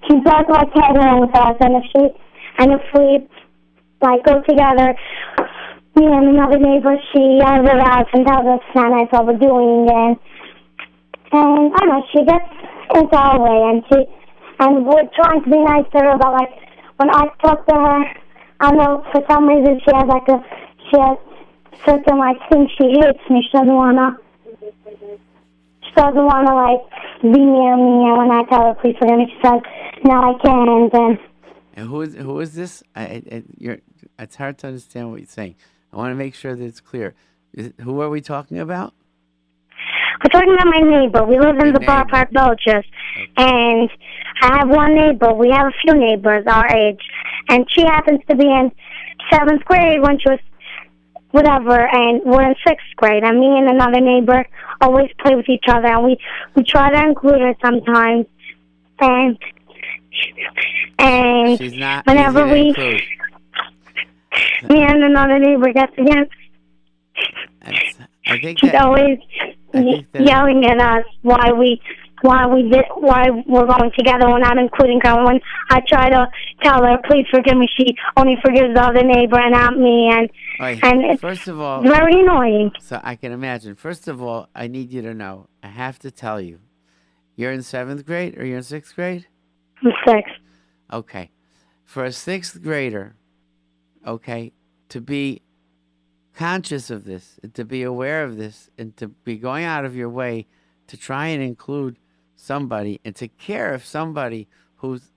[0.07, 2.03] she does like having with us, and if she
[2.59, 3.27] and if we
[4.01, 4.93] like go together,
[5.95, 9.87] me and another neighbor, she uh, out and tells us not nice what we're doing,
[9.89, 10.17] and
[11.31, 12.51] and I don't know, she gets
[12.95, 14.05] into our way, and she
[14.59, 16.51] and we're trying to be nice to her, but like
[16.97, 18.03] when I talk to her,
[18.59, 20.39] I know for some reason she has like a
[20.91, 21.17] she has
[21.85, 23.41] certain like things she hates me.
[23.43, 24.17] She doesn't wanna
[25.83, 26.83] she doesn't wanna like
[27.21, 29.61] be near me, and when I tell her please forgive me, she says
[30.03, 31.19] no, I can't, and
[31.75, 32.83] And who is who is this?
[32.95, 33.77] I, I, I- you're,
[34.19, 35.55] it's hard to understand what you're saying.
[35.95, 37.15] I want to make sure that it's clear.
[37.53, 38.93] Is who are we talking about?
[40.21, 41.23] We're talking about my neighbor.
[41.23, 42.09] We live in Your the Bar neighbor.
[42.09, 42.83] Park Villages,
[43.37, 43.89] and
[44.41, 45.33] I have one neighbor.
[45.33, 46.99] We have a few neighbors our age,
[47.47, 48.71] and she happens to be in
[49.31, 50.39] seventh grade when she was
[51.31, 53.23] whatever, and we're in sixth grade.
[53.23, 54.45] And me and another neighbor
[54.81, 56.17] always play with each other, and we
[56.55, 58.25] we try to include her sometimes,
[58.99, 59.37] and
[60.99, 62.05] and She's not.
[62.05, 63.01] whenever we include.
[64.69, 66.27] Me and another neighbor get together.
[68.27, 69.19] I think She's that always
[69.73, 71.81] I think that- yelling at us why we
[72.21, 74.27] why we did why we're going together.
[74.27, 75.23] We're not including her.
[75.25, 76.27] When I try to
[76.63, 80.29] tell her, please forgive me, she only forgives the other neighbor and not me, and
[80.59, 82.71] Wait, and it's first of all, very annoying.
[82.79, 83.75] so I can imagine.
[83.75, 85.47] First of all, I need you to know.
[85.61, 86.59] I have to tell you,
[87.35, 89.27] you're in seventh grade or you're in sixth grade.
[89.83, 90.25] I'm sick.
[90.91, 91.31] Okay.
[91.83, 93.15] For a sixth grader,
[94.05, 94.51] okay,
[94.89, 95.41] to be
[96.35, 99.95] conscious of this, and to be aware of this, and to be going out of
[99.95, 100.47] your way
[100.87, 101.97] to try and include
[102.35, 105.11] somebody and to care if somebody who's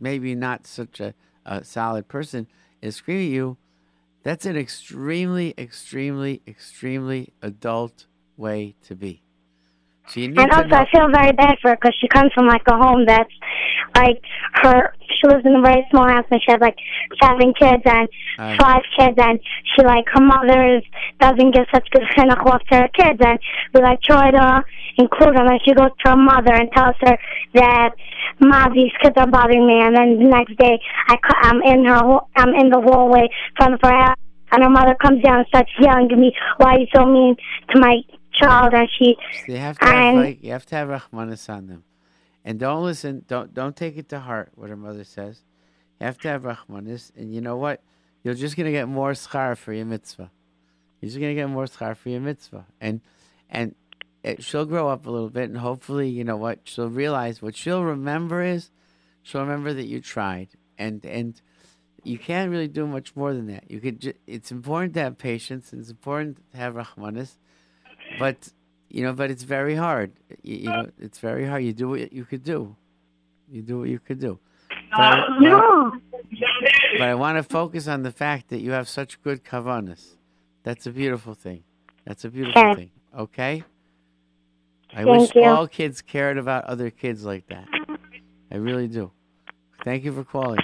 [0.00, 2.46] maybe not such a, a solid person
[2.82, 3.56] is screaming at you,
[4.22, 9.22] that's an extremely, extremely, extremely adult way to be.
[10.08, 12.76] So And also, I feel very bad for her because she comes from like a
[12.76, 13.32] home that's
[13.96, 14.22] like
[14.54, 14.94] her.
[15.18, 16.76] She lives in a very small house and she has like
[17.22, 18.08] seven kids and
[18.58, 19.40] five kids, and
[19.74, 20.82] she like her mother is,
[21.20, 23.38] doesn't give such good chinuch to her kids, and
[23.72, 24.64] we like try to
[24.98, 25.46] include them.
[25.48, 27.16] And she goes to her mother and tells her
[27.54, 27.90] that,
[28.40, 31.98] "Ma, these kids are bothering me." And then the next day, I I'm in her
[31.98, 34.16] ho- I'm in the hallway in front of her house,
[34.52, 37.36] and her mother comes down and starts yelling at me, "Why are you so mean
[37.70, 39.16] to my child?" And she
[39.46, 41.84] So you have to have like you have to have rahmanas on them,
[42.46, 43.24] and don't listen.
[43.26, 45.42] Don't don't take it to heart what her mother says.
[46.00, 47.82] You have to have rahmanas, and you know what?
[48.22, 50.30] You're just gonna get more schar for your mitzvah.
[51.00, 53.00] You're just gonna get more schar for your mitzvah, and
[53.50, 53.74] and
[54.22, 56.60] it, she'll grow up a little bit, and hopefully, you know what?
[56.64, 58.70] She'll realize what she'll remember is
[59.22, 61.40] she'll remember that you tried, and and
[62.04, 63.68] you can't really do much more than that.
[63.68, 64.00] You could.
[64.00, 67.38] Ju- it's important to have patience, and it's important to have rahmanas,
[68.20, 68.50] but
[68.88, 70.12] you know, but it's very hard.
[70.42, 71.64] You, you know, it's very hard.
[71.64, 72.76] You do what you could do.
[73.50, 74.38] You do what you could do.
[74.92, 75.92] Uh, but I, I- no.
[76.98, 80.16] but I want to focus on the fact that you have such good kavanas.
[80.62, 81.62] That's a beautiful thing.
[82.04, 82.74] That's a beautiful Okay.
[82.74, 82.90] thing.
[83.16, 83.64] Okay.
[84.92, 85.44] I Thank wish you.
[85.44, 87.66] all kids cared about other kids like that.
[88.50, 89.10] I really do.
[89.84, 90.60] Thank you for calling.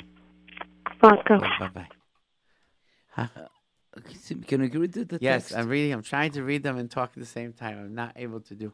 [1.02, 1.40] Welcome.
[1.58, 1.86] Bye
[3.16, 3.28] bye.
[4.46, 5.58] Can you read the, the Yes, text?
[5.58, 5.92] I'm reading.
[5.92, 7.78] I'm trying to read them and talk at the same time.
[7.78, 8.72] I'm not able to do.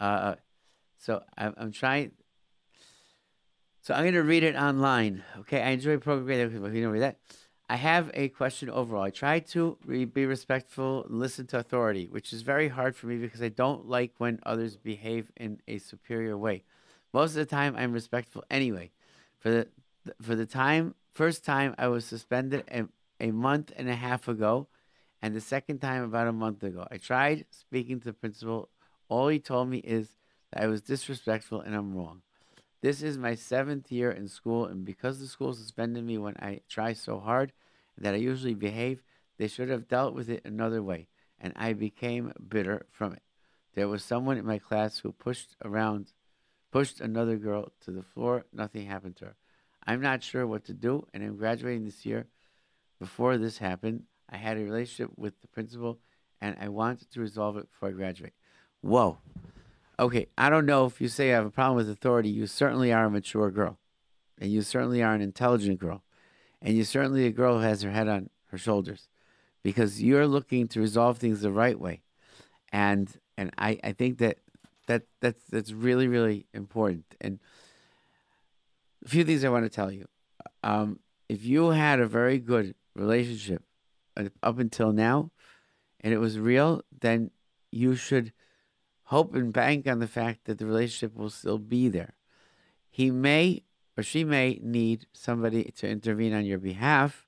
[0.00, 0.36] Uh,
[0.98, 2.12] so I'm, I'm trying.
[3.80, 5.24] So I'm going to read it online.
[5.40, 6.62] Okay, I enjoy programming.
[6.62, 7.18] But you don't read that.
[7.68, 9.02] I have a question overall.
[9.02, 13.06] I try to re- be respectful and listen to authority, which is very hard for
[13.06, 16.64] me because I don't like when others behave in a superior way.
[17.12, 18.90] Most of the time, I'm respectful anyway.
[19.38, 19.68] For the
[20.20, 22.84] for the time first time I was suspended a,
[23.22, 24.66] a month and a half ago,
[25.22, 26.86] and the second time about a month ago.
[26.90, 28.68] I tried speaking to the principal.
[29.08, 30.16] All he told me is
[30.52, 32.22] that I was disrespectful and I'm wrong.
[32.82, 36.62] This is my seventh year in school, and because the school suspended me when I
[36.68, 37.52] try so hard
[37.96, 39.04] that I usually behave,
[39.38, 41.06] they should have dealt with it another way,
[41.38, 43.22] and I became bitter from it.
[43.74, 46.12] There was someone in my class who pushed around,
[46.72, 48.46] pushed another girl to the floor.
[48.52, 49.36] Nothing happened to her.
[49.86, 52.26] I'm not sure what to do, and I'm graduating this year.
[53.02, 55.98] Before this happened, I had a relationship with the principal,
[56.40, 58.32] and I wanted to resolve it before I graduate.
[58.80, 59.18] Whoa.
[59.98, 62.28] Okay, I don't know if you say you have a problem with authority.
[62.28, 63.80] You certainly are a mature girl,
[64.40, 66.04] and you certainly are an intelligent girl,
[66.60, 69.08] and you're certainly a girl who has her head on her shoulders,
[69.64, 72.02] because you're looking to resolve things the right way,
[72.72, 74.38] and and I, I think that
[74.86, 77.16] that that's that's really really important.
[77.20, 77.40] And
[79.04, 80.06] a few things I want to tell you.
[80.62, 83.62] Um, if you had a very good relationship
[84.42, 85.30] up until now,
[86.00, 87.30] and it was real, then
[87.70, 88.32] you should
[89.04, 92.14] hope and bank on the fact that the relationship will still be there.
[92.90, 93.64] He may
[93.96, 97.26] or she may need somebody to intervene on your behalf,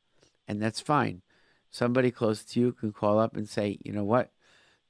[0.49, 1.23] and that's fine.
[1.71, 4.31] Somebody close to you can call up and say, you know what,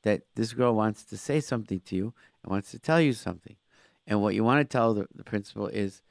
[0.03, 3.57] that this girl wants to say something to you and wants to tell you something.
[4.07, 6.03] And what you want to tell the, the principal is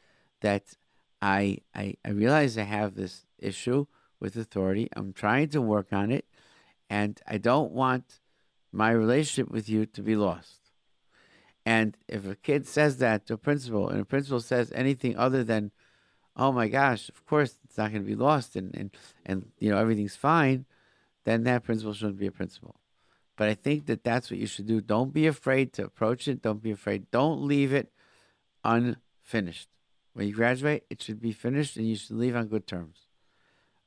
[0.42, 0.76] that
[1.22, 3.86] I, I I realize I have this issue
[4.24, 4.88] with authority.
[4.96, 6.26] I'm trying to work on it,
[6.90, 8.22] and I don't want
[8.72, 10.72] my relationship with you to be lost.
[11.66, 15.44] And if a kid says that to a principal, and a principal says anything other
[15.44, 15.72] than,
[16.38, 18.90] "Oh my gosh, of course it's not going to be lost," and and
[19.26, 20.66] and you know everything's fine,
[21.26, 22.80] then that principal shouldn't be a principal.
[23.36, 24.80] But I think that that's what you should do.
[24.80, 26.42] Don't be afraid to approach it.
[26.42, 27.12] Don't be afraid.
[27.12, 27.92] Don't leave it
[28.64, 29.70] unfinished.
[30.14, 33.08] When you graduate, it should be finished, and you should leave on good terms.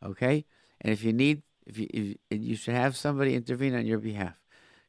[0.06, 0.44] Okay.
[0.80, 1.88] And if you need, if you
[2.30, 4.34] if, you should have somebody intervene on your behalf,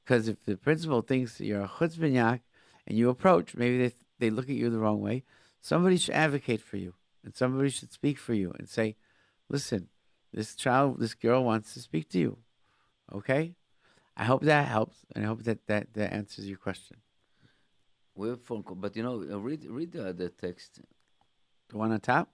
[0.03, 2.41] because if the principal thinks that you're a chutzpahyak
[2.85, 5.23] and you approach, maybe they they look at you the wrong way.
[5.59, 8.95] Somebody should advocate for you, and somebody should speak for you and say,
[9.49, 9.89] "Listen,
[10.31, 12.37] this child, this girl wants to speak to you."
[13.11, 13.55] Okay.
[14.15, 16.97] I hope that helps, and I hope that that, that answers your question.
[18.15, 20.81] We have phone call, but you know, read read the, the text.
[21.69, 22.29] The one on top.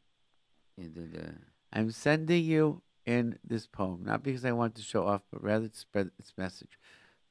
[0.78, 1.36] Yeah, the, the,
[1.74, 5.68] I'm sending you in this poem, not because I want to show off, but rather
[5.68, 6.80] to spread its message.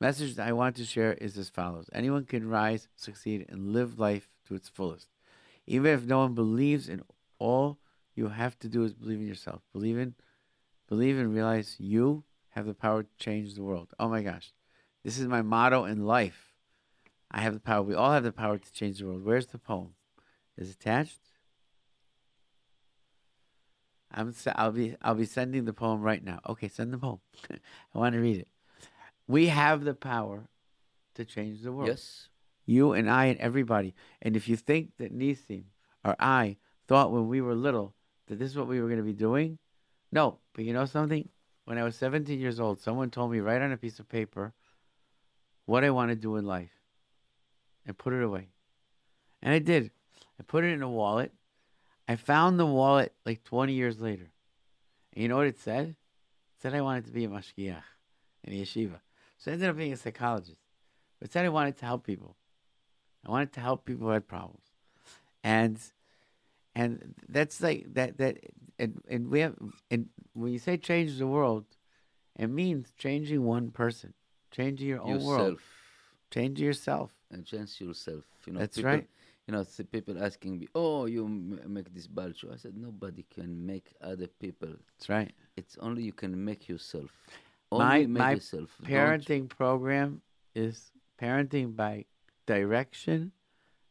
[0.01, 4.29] Message I want to share is as follows Anyone can rise, succeed, and live life
[4.49, 5.07] to its fullest.
[5.65, 7.03] Even if no one believes in
[7.39, 7.79] all
[8.17, 9.63] you have to do is believe in yourself.
[9.73, 10.17] Believe in
[10.89, 13.95] believe and realize you have the power to change the world.
[14.01, 14.53] Oh my gosh.
[15.05, 16.53] This is my motto in life.
[17.31, 17.83] I have the power.
[17.83, 19.25] We all have the power to change the world.
[19.25, 19.95] Where's the poem?
[20.59, 21.32] Is it attached?
[24.13, 26.41] I'm I'll be I'll be sending the poem right now.
[26.49, 27.21] Okay, send the poem.
[27.51, 28.49] I want to read it.
[29.27, 30.49] We have the power
[31.15, 31.89] to change the world.
[31.89, 32.29] yes.
[32.65, 33.95] You and I and everybody.
[34.21, 35.65] And if you think that Nisim
[36.05, 37.95] or I thought when we were little
[38.29, 39.59] that this is what we were going to be doing,
[40.13, 40.39] no.
[40.55, 41.29] But you know something?
[41.65, 44.53] When I was 17 years old, someone told me right on a piece of paper
[45.67, 46.73] what I want to do in life
[47.87, 48.49] and put it away.
[49.43, 49.91] And I did.
[50.39, 51.33] I put it in a wallet.
[52.09, 54.31] I found the wallet like 20 years later.
[55.13, 55.89] And you know what it said?
[55.89, 55.97] It
[56.63, 57.83] said I wanted to be a mashgiach
[58.45, 59.01] in a yeshiva.
[59.39, 60.61] So I ended up being a psychologist.
[61.19, 62.37] But it said I wanted to help people.
[63.27, 64.65] I wanted to help people who had problems.
[65.45, 65.79] And
[66.75, 68.39] and that's like that that
[68.79, 69.55] and, and we have
[69.91, 71.65] and when you say change the world,
[72.39, 74.15] it means changing one person,
[74.51, 75.63] changing your own world, Yourself.
[76.31, 77.13] changing yourself.
[77.31, 78.25] And change yourself.
[78.47, 79.09] You know, That's people, right.
[79.47, 82.77] You know, see people asking me, "Oh, you m- make this bad show." I said,
[82.77, 84.69] "Nobody can make other people.
[84.95, 85.33] That's right.
[85.57, 87.11] It's only you can make yourself.
[87.73, 88.71] My- Only make my yourself.
[88.79, 90.23] Don't- Parenting program
[90.55, 92.05] is parenting by
[92.47, 93.33] direction,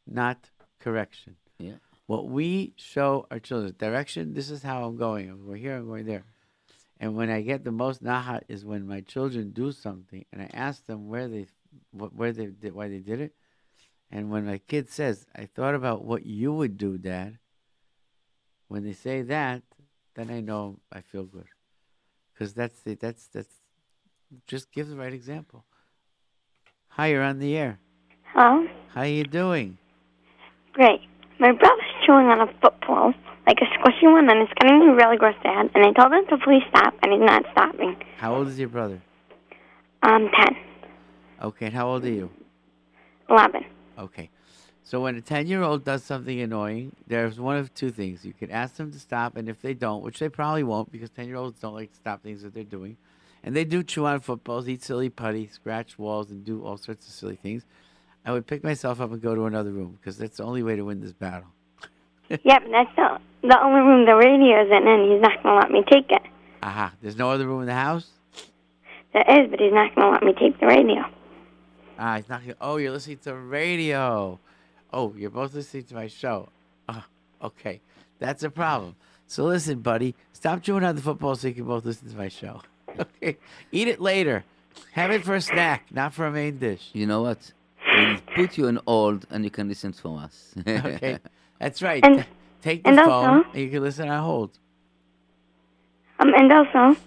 [0.08, 1.36] not correction.
[1.60, 1.78] Yeah.
[2.08, 5.30] What we show our children, direction, this is how I'm going.
[5.30, 6.24] I'm going here, I'm going there.
[7.00, 10.50] And when I get the most nahat is when my children do something and I
[10.54, 11.48] ask them where they,
[11.98, 13.34] wh- where they did, why they did it.
[14.12, 17.38] And when my kid says, I thought about what you would do, Dad,
[18.67, 19.63] when they say that,
[20.15, 21.47] then I know I feel good.
[22.34, 23.54] Because that's the, that's, that's,
[24.47, 25.63] just give the right example.
[26.89, 27.80] Hi, you're on the air.
[28.34, 28.67] Hello?
[28.93, 29.78] How are you doing?
[30.74, 31.02] Great.
[31.39, 33.13] My brother's chewing on a football,
[33.47, 35.69] like a squishy one, and it's getting me really gross, Dad.
[35.74, 37.95] And I told him to please stop, and he's not stopping.
[38.17, 39.02] How old is your brother?
[40.04, 40.56] Um, 10,
[41.43, 42.30] Okay, and how old are you?
[43.30, 43.63] 11.
[44.02, 44.30] Okay.
[44.84, 48.26] So when a 10 year old does something annoying, there's one of two things.
[48.26, 51.10] You can ask them to stop, and if they don't, which they probably won't because
[51.12, 52.98] 10 year olds don't like to stop things that they're doing,
[53.44, 57.08] and they do chew on footballs, eat silly putty, scratch walls, and do all sorts
[57.08, 57.64] of silly things,
[58.26, 60.76] I would pick myself up and go to another room because that's the only way
[60.76, 61.50] to win this battle.
[62.44, 65.70] Yep, that's the, the only room the radio's in, and he's not going to let
[65.70, 66.22] me take it.
[66.64, 66.94] Aha.
[67.02, 68.08] There's no other room in the house?
[69.12, 71.04] There is, but he's not going to let me take the radio.
[72.04, 72.42] Ah, it's not.
[72.60, 74.40] Oh, you're listening to radio.
[74.92, 76.49] Oh, you're both listening to my show.
[76.89, 77.06] Ah,
[77.43, 77.80] okay,
[78.18, 78.95] that's a problem.
[79.28, 82.28] So listen, buddy, stop chewing on the football so you can both listen to my
[82.28, 82.62] show.
[82.99, 83.38] Okay,
[83.72, 84.43] eat it later.
[84.93, 86.89] Have it for a snack, not for a main dish.
[86.91, 87.54] You know what?
[87.95, 90.54] We'll put you on hold, and you can listen to us.
[90.68, 91.20] Okay,
[91.60, 92.04] that's right.
[92.04, 92.26] And-
[92.62, 94.52] Take the and phone also- and you can listen on hold.
[96.20, 96.99] Um, and also,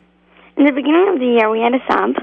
[0.56, 2.14] in the beginning of the year, we had a sub,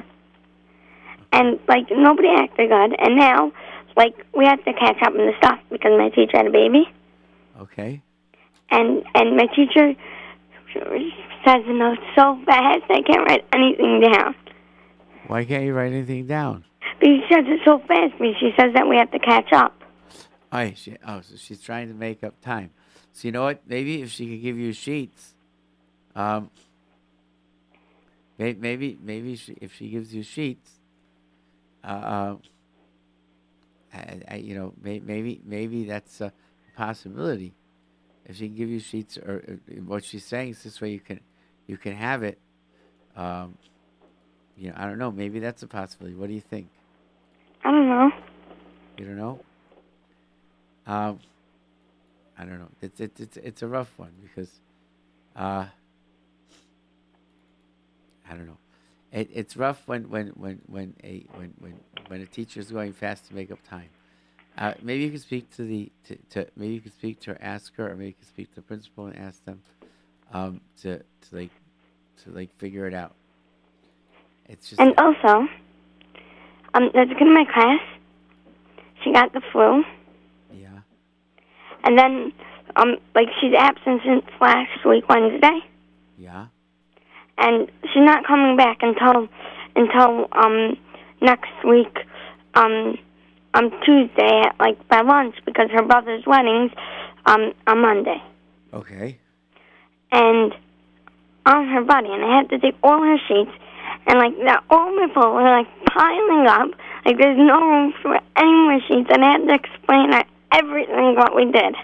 [1.32, 2.96] and like nobody acted good.
[3.00, 3.52] And now,
[3.98, 6.84] like we had to catch up on the stuff because my teacher had a baby,
[7.60, 8.02] Okay.
[8.70, 9.94] and and my teacher
[10.74, 14.36] says the notes so fast I can't write anything down.
[15.28, 16.66] Why can't you write anything down?
[17.00, 18.14] But she says it so fast.
[18.20, 19.74] Because she says that we have to catch up.
[20.52, 22.72] Oh, she, oh, so she's trying to make up time.
[23.14, 23.62] So you know what?
[23.68, 25.34] Maybe if she could give you sheets,
[26.16, 26.50] um,
[28.38, 30.72] may- maybe maybe she, if she gives you sheets,
[31.84, 32.36] uh, uh,
[33.94, 36.32] I, I, you know, may, maybe maybe that's a
[36.76, 37.54] possibility.
[38.26, 41.00] If she can give you sheets, or, or what she's saying is this way you
[41.00, 41.20] can
[41.68, 42.40] you can have it.
[43.16, 43.58] Um,
[44.58, 45.12] you know, I don't know.
[45.12, 46.16] Maybe that's a possibility.
[46.16, 46.68] What do you think?
[47.64, 48.12] I don't know.
[48.98, 49.40] You don't know?
[50.88, 51.20] Um,
[52.38, 52.70] I don't know.
[52.82, 54.50] It's it's it's it's a rough one because,
[55.36, 55.66] uh,
[58.30, 58.58] I don't know.
[59.12, 62.94] It, it's rough when when when when a when when when a teacher is going
[62.94, 63.90] fast to make up time.
[64.58, 67.38] Uh, maybe you can speak to the to, to maybe you can speak to her,
[67.42, 69.62] ask her, or maybe you can speak to the principal and ask them
[70.34, 71.52] um, to to like
[72.24, 73.16] to like figure it out.
[74.48, 75.48] It's just And also,
[76.74, 77.82] um, there's a kid in my class.
[79.04, 79.84] She got the flu,
[80.54, 80.80] yeah
[81.84, 82.32] and then,
[82.76, 85.60] um, like she's absent since last week Wednesday,
[86.18, 86.48] yeah
[87.42, 89.28] and she's not coming back until
[89.76, 90.78] until um
[91.22, 91.98] next week,
[92.56, 92.98] um,
[93.54, 96.72] on Tuesday at like by lunch because her brother's wedding's
[97.26, 98.22] um on Monday,
[98.74, 99.18] okay
[100.12, 100.54] and
[101.46, 103.52] on her body, and I had to take all her sheets,
[104.08, 106.70] and like they're all my were like piling up.
[107.06, 110.12] Like there's no room for any more sheets, and I had to explain
[110.52, 111.76] everything what we did.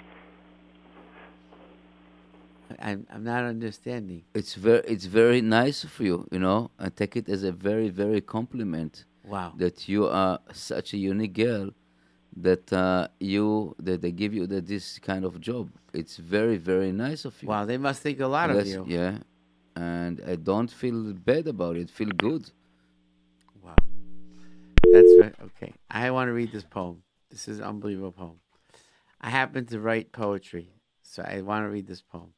[2.79, 4.23] I'm I'm not understanding.
[4.33, 6.71] It's very, it's very nice of you, you know.
[6.79, 9.53] I take it as a very, very compliment Wow.
[9.57, 11.71] that you are such a unique girl.
[12.39, 15.71] That uh, you, that they give you the, this kind of job.
[15.93, 17.49] It's very, very nice of you.
[17.49, 18.85] Wow, they must think a lot of you.
[18.87, 19.17] Yeah,
[19.75, 21.89] and I don't feel bad about it.
[21.89, 22.51] Feel good.
[23.63, 23.75] Wow.
[24.93, 25.35] That's right.
[25.45, 25.73] Okay.
[25.89, 27.01] I want to read this poem.
[27.31, 28.39] This is an unbelievable poem.
[29.19, 30.69] I happen to write poetry,
[31.01, 32.33] so I want to read this poem.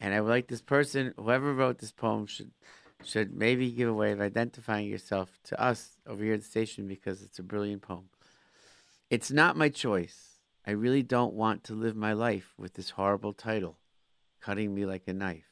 [0.00, 2.52] And I would like this person, whoever wrote this poem, should
[3.04, 6.86] should maybe give a way of identifying yourself to us over here at the station
[6.86, 8.10] because it's a brilliant poem.
[9.08, 10.38] It's not my choice.
[10.66, 13.78] I really don't want to live my life with this horrible title,
[14.40, 15.50] cutting me like a knife.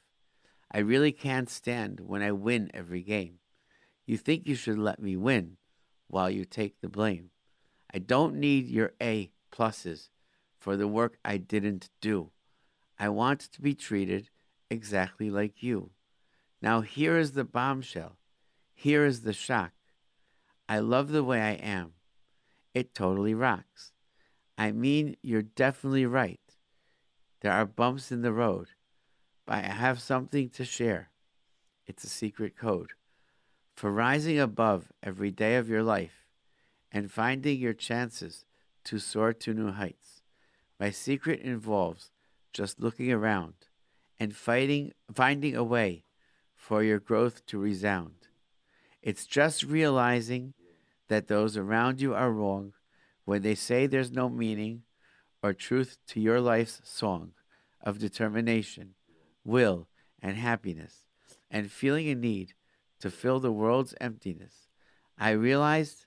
[0.71, 3.39] I really can't stand when I win every game.
[4.07, 5.57] You think you should let me win
[6.07, 7.31] while you take the blame.
[7.93, 10.11] I don't need your A pluses
[10.59, 12.31] for the work I didn't do.
[12.99, 14.29] I want to be treated
[14.71, 15.91] exactly like you.
[16.61, 18.17] Now, here is the bombshell.
[18.75, 19.73] Here is the shock.
[20.69, 21.93] I love the way I am.
[22.75, 23.93] It totally rocks.
[24.57, 26.41] I mean, you're definitely right.
[27.41, 28.69] There are bumps in the road,
[29.47, 31.11] but I have something to share.
[31.87, 32.91] It's a secret code
[33.75, 36.27] for rising above every day of your life
[36.91, 38.45] and finding your chances
[38.85, 40.23] to soar to new heights.
[40.81, 42.11] My secret involves
[42.53, 43.55] just looking around
[44.21, 46.05] and fighting finding a way
[46.55, 48.29] for your growth to resound.
[49.03, 50.55] It's just realizing
[51.09, 52.75] that those around you are wrong
[53.25, 54.83] when they say there's no meaning
[55.43, 57.33] or truth to your life's song
[57.83, 58.95] of determination,
[59.45, 59.89] will,
[60.21, 61.05] and happiness,
[61.51, 62.55] and feeling a need
[63.01, 64.69] to fill the world's emptiness.
[65.17, 66.07] I realized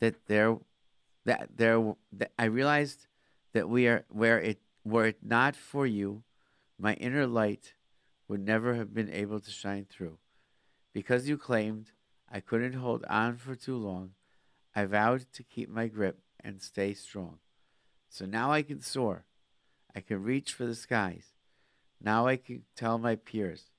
[0.00, 0.58] that there
[1.24, 3.06] that there that I realized
[3.52, 6.22] that we are where it were it not for you,
[6.78, 7.74] my inner light
[8.28, 10.18] would never have been able to shine through.
[10.92, 11.92] Because you claimed
[12.30, 14.10] I couldn't hold on for too long,
[14.74, 17.38] I vowed to keep my grip and stay strong.
[18.08, 19.24] So now I can soar.
[19.94, 21.34] I can reach for the skies.
[22.00, 23.70] Now I can tell my peers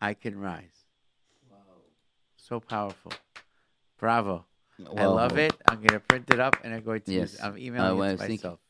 [0.00, 0.84] I can rise.
[1.50, 1.56] Wow.
[2.36, 3.12] So powerful.
[3.98, 4.44] Bravo.
[4.96, 5.54] I love it.
[5.66, 7.34] I'm going to print it up and I'm going to Yes.
[7.34, 7.40] it.
[7.42, 8.60] I'm emailing it to myself.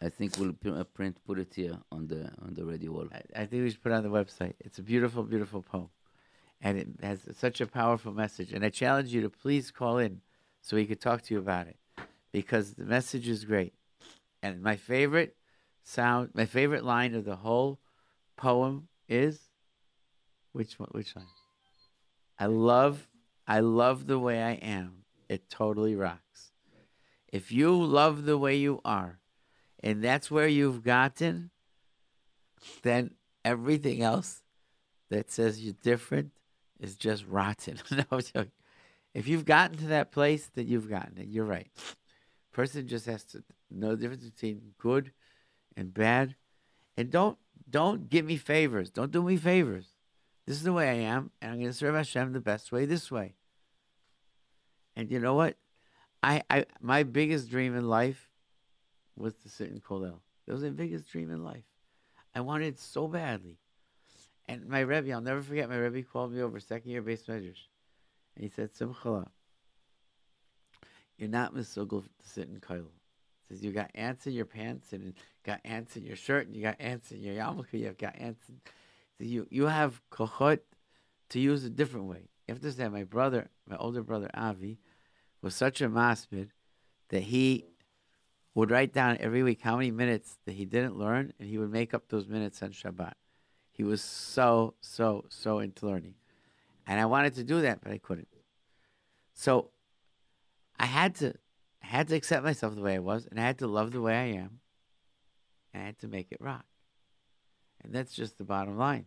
[0.00, 3.08] I think we'll uh, print, put it here on the on the radio wall.
[3.12, 4.54] I, I think we should put it on the website.
[4.60, 5.88] It's a beautiful, beautiful poem.
[6.60, 8.52] And it has such a powerful message.
[8.52, 10.20] And I challenge you to please call in
[10.60, 11.76] so we could talk to you about it
[12.32, 13.74] because the message is great.
[14.42, 15.36] And my favorite
[15.82, 17.78] sound, my favorite line of the whole
[18.36, 19.40] poem is
[20.52, 20.88] which one?
[20.92, 21.26] Which line?
[22.38, 23.08] I love,
[23.46, 25.04] I love the way I am.
[25.28, 26.52] It totally rocks.
[27.28, 29.18] If you love the way you are,
[29.86, 31.50] and that's where you've gotten,
[32.82, 33.12] then
[33.44, 34.42] everything else
[35.10, 36.32] that says you're different
[36.80, 37.78] is just rotten.
[37.92, 38.20] no.
[39.14, 41.28] If you've gotten to that place, then you've gotten it.
[41.28, 41.68] You're right.
[42.52, 45.12] Person just has to know the difference between good
[45.76, 46.34] and bad,
[46.96, 47.38] and don't
[47.70, 48.90] don't give me favors.
[48.90, 49.86] Don't do me favors.
[50.48, 52.86] This is the way I am, and I'm going to serve Hashem the best way.
[52.86, 53.36] This way.
[54.96, 55.56] And you know what?
[56.24, 58.28] I, I my biggest dream in life
[59.16, 60.20] was to sit in Kollel.
[60.46, 61.64] That was the biggest dream in life.
[62.34, 63.58] I wanted it so badly.
[64.46, 67.66] And my Rebbe, I'll never forget, my Rebbe called me over second year beis medrash.
[68.36, 69.28] And he said, Simchala,
[71.16, 72.90] you're not misugel to sit in Kollel.
[73.48, 75.12] He says, you got ants in your pants and you
[75.44, 78.48] got ants in your shirt and you got ants in your yarmulke, you've got ants
[78.48, 78.60] in...
[79.18, 80.60] So you, you have kochot
[81.30, 82.28] to use a different way.
[82.46, 84.78] You have to understand, my brother, my older brother Avi,
[85.40, 86.50] was such a masmid
[87.08, 87.64] that he
[88.56, 91.70] would write down every week how many minutes that he didn't learn, and he would
[91.70, 93.12] make up those minutes on Shabbat.
[93.70, 96.14] He was so, so, so into learning.
[96.86, 98.28] And I wanted to do that, but I couldn't.
[99.34, 99.72] So
[100.78, 101.34] I had to
[101.82, 104.00] I had to accept myself the way I was, and I had to love the
[104.00, 104.60] way I am,
[105.74, 106.64] and I had to make it rock.
[107.84, 109.04] And that's just the bottom line.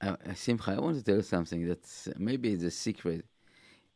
[0.00, 3.24] Uh, Simcha, I want to tell you something that's maybe it's a secret.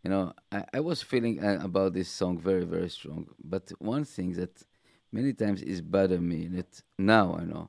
[0.03, 3.27] You know, I, I was feeling uh, about this song very, very strong.
[3.43, 4.63] But one thing that
[5.13, 7.69] many times is bothering me, that now I know,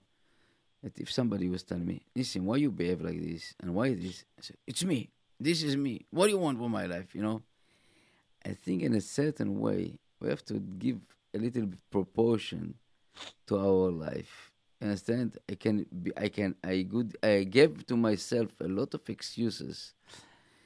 [0.84, 4.24] that if somebody was telling me, listen, why you behave like this and why this?
[4.38, 5.10] I said, it's me.
[5.40, 6.06] This is me.
[6.12, 7.16] What do you want for my life?
[7.16, 7.42] You know,
[8.46, 11.00] I think in a certain way we have to give
[11.34, 12.76] a little proportion
[13.48, 14.52] to our life.
[14.82, 15.38] Understand?
[15.50, 16.12] I can be.
[16.16, 16.56] I can.
[16.64, 17.18] I good.
[17.22, 19.94] I gave to myself a lot of excuses.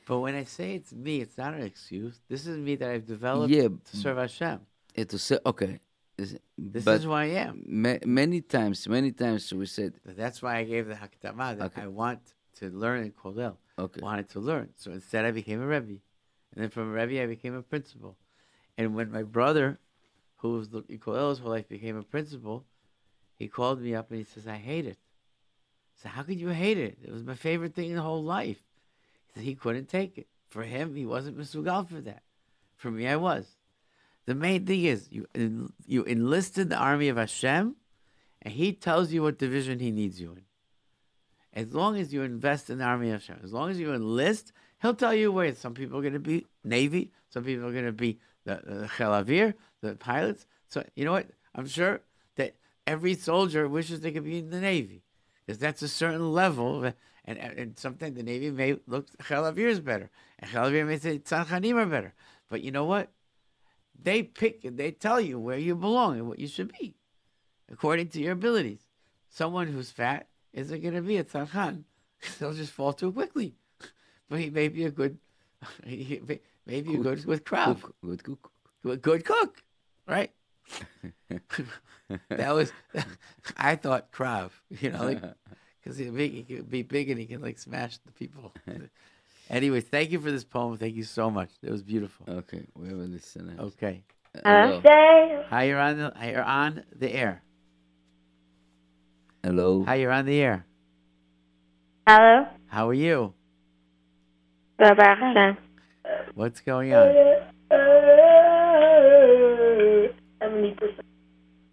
[0.06, 2.20] But when I say it's me, it's not an excuse.
[2.30, 4.60] This is me that I've developed Yeah, to serve Hashem.
[4.96, 5.80] And to say, okay,
[6.18, 6.36] this,
[6.88, 7.64] is who I am.
[7.66, 11.82] ma- many times, many times we said, That's why I gave the Hakdama that Okay.
[11.82, 12.20] I want
[12.60, 13.58] to learn in Kollel.
[13.80, 14.70] okay, Wanted to learn.
[14.76, 15.98] So instead, I became a Rebbe.
[16.54, 18.16] And then from a Rebbe, I became a principal.
[18.78, 19.80] And when my brother,
[20.38, 22.66] who was the Kollel his whole life, became a principal,
[23.36, 24.98] he called me up and he says, I hate it.
[25.96, 27.00] Said, How could you hate it?
[27.04, 28.62] It was my favorite thing in the whole life.
[29.36, 30.28] He couldn't take it.
[30.50, 32.24] For him, he wasn't Misugal for that.
[32.76, 33.56] For me, I was.
[34.26, 35.28] The main thing is you
[35.86, 37.76] you enlisted the army of Hashem,
[38.42, 40.42] and He tells you what division He needs you in.
[41.54, 44.54] As long as you invest in the army of Hashem, as long as you enlist,
[44.82, 45.54] He'll tell you where.
[45.56, 48.90] Some people are going to be Navy, some people are going to be the, the
[48.98, 50.46] Chel the pilots.
[50.70, 51.28] So you know what?
[51.54, 52.02] I'm sure
[52.36, 52.56] that
[52.88, 55.04] every soldier wishes they could be in the Navy,
[55.46, 56.94] because that's a certain level.
[57.26, 60.10] And, and sometimes the Navy may look Chelavir is better,
[60.40, 62.14] and Chelavir may say Tzanchanim are better.
[62.50, 63.12] But you know what?
[64.02, 66.96] They pick, they tell you where you belong and what you should be,
[67.72, 68.82] according to your abilities.
[69.30, 71.84] Someone who's fat isn't going to be a tzanchan.
[72.40, 73.56] They'll just fall too quickly.
[74.30, 75.18] But he may be a good,
[75.86, 77.04] he may may be Cook.
[77.04, 78.52] good with cook, good cook.
[78.84, 79.62] good, good cook,
[80.08, 80.32] right?
[82.30, 82.72] that was,
[83.58, 85.22] I thought krav, you know, like
[85.84, 88.54] because he, big, he can be big and he can like smash the people.
[89.50, 90.78] Anyways, thank you for this poem.
[90.78, 91.50] Thank you so much.
[91.62, 92.26] It was beautiful.
[92.30, 93.56] okay, we have a listener.
[93.60, 94.04] Okay.
[94.44, 94.82] Hello.
[95.50, 97.44] Hi, you're on the you're on the air.
[99.44, 99.84] Hello.
[99.84, 100.66] Hi, you're on the air.
[102.08, 102.48] Hello?
[102.68, 103.34] How are you?
[104.78, 105.58] Baruch Hashem.
[106.34, 107.10] What's going on?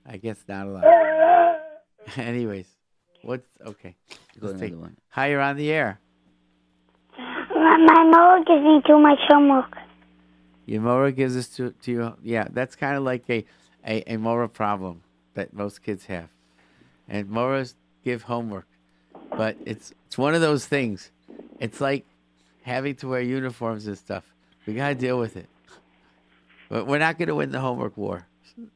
[0.06, 0.84] I guess not a lot.
[2.16, 2.66] Anyways,
[3.22, 3.94] what's okay?
[4.40, 4.96] Go Let's take- one.
[5.10, 6.00] Hi, you're on the air.
[7.18, 9.76] My mother gives me too much homework.
[10.66, 12.16] Your Mora gives us to, to you.
[12.22, 13.44] Yeah, that's kind of like a,
[13.86, 15.02] a, a Mora problem
[15.34, 16.28] that most kids have.
[17.08, 18.66] And Moras give homework.
[19.36, 21.10] But it's it's one of those things.
[21.58, 22.04] It's like
[22.62, 24.24] having to wear uniforms and stuff.
[24.66, 25.48] We got to deal with it.
[26.68, 28.26] But we're not going to win the homework war.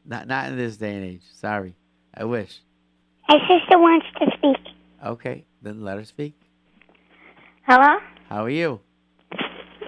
[0.04, 1.22] Not not in this day and age.
[1.32, 1.74] Sorry.
[2.12, 2.60] I wish.
[3.28, 4.74] My sister wants to speak.
[5.04, 6.34] Okay, then let her speak.
[7.66, 7.98] Hello?
[8.28, 8.80] How are you?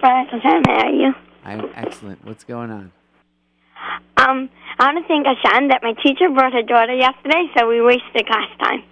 [0.02, 1.12] Hashem, how are you?
[1.44, 2.24] I'm excellent.
[2.24, 2.92] What's going on?
[4.16, 7.80] Um, I want to thank Hashem that my teacher brought her daughter yesterday, so we
[7.80, 8.82] wasted class time.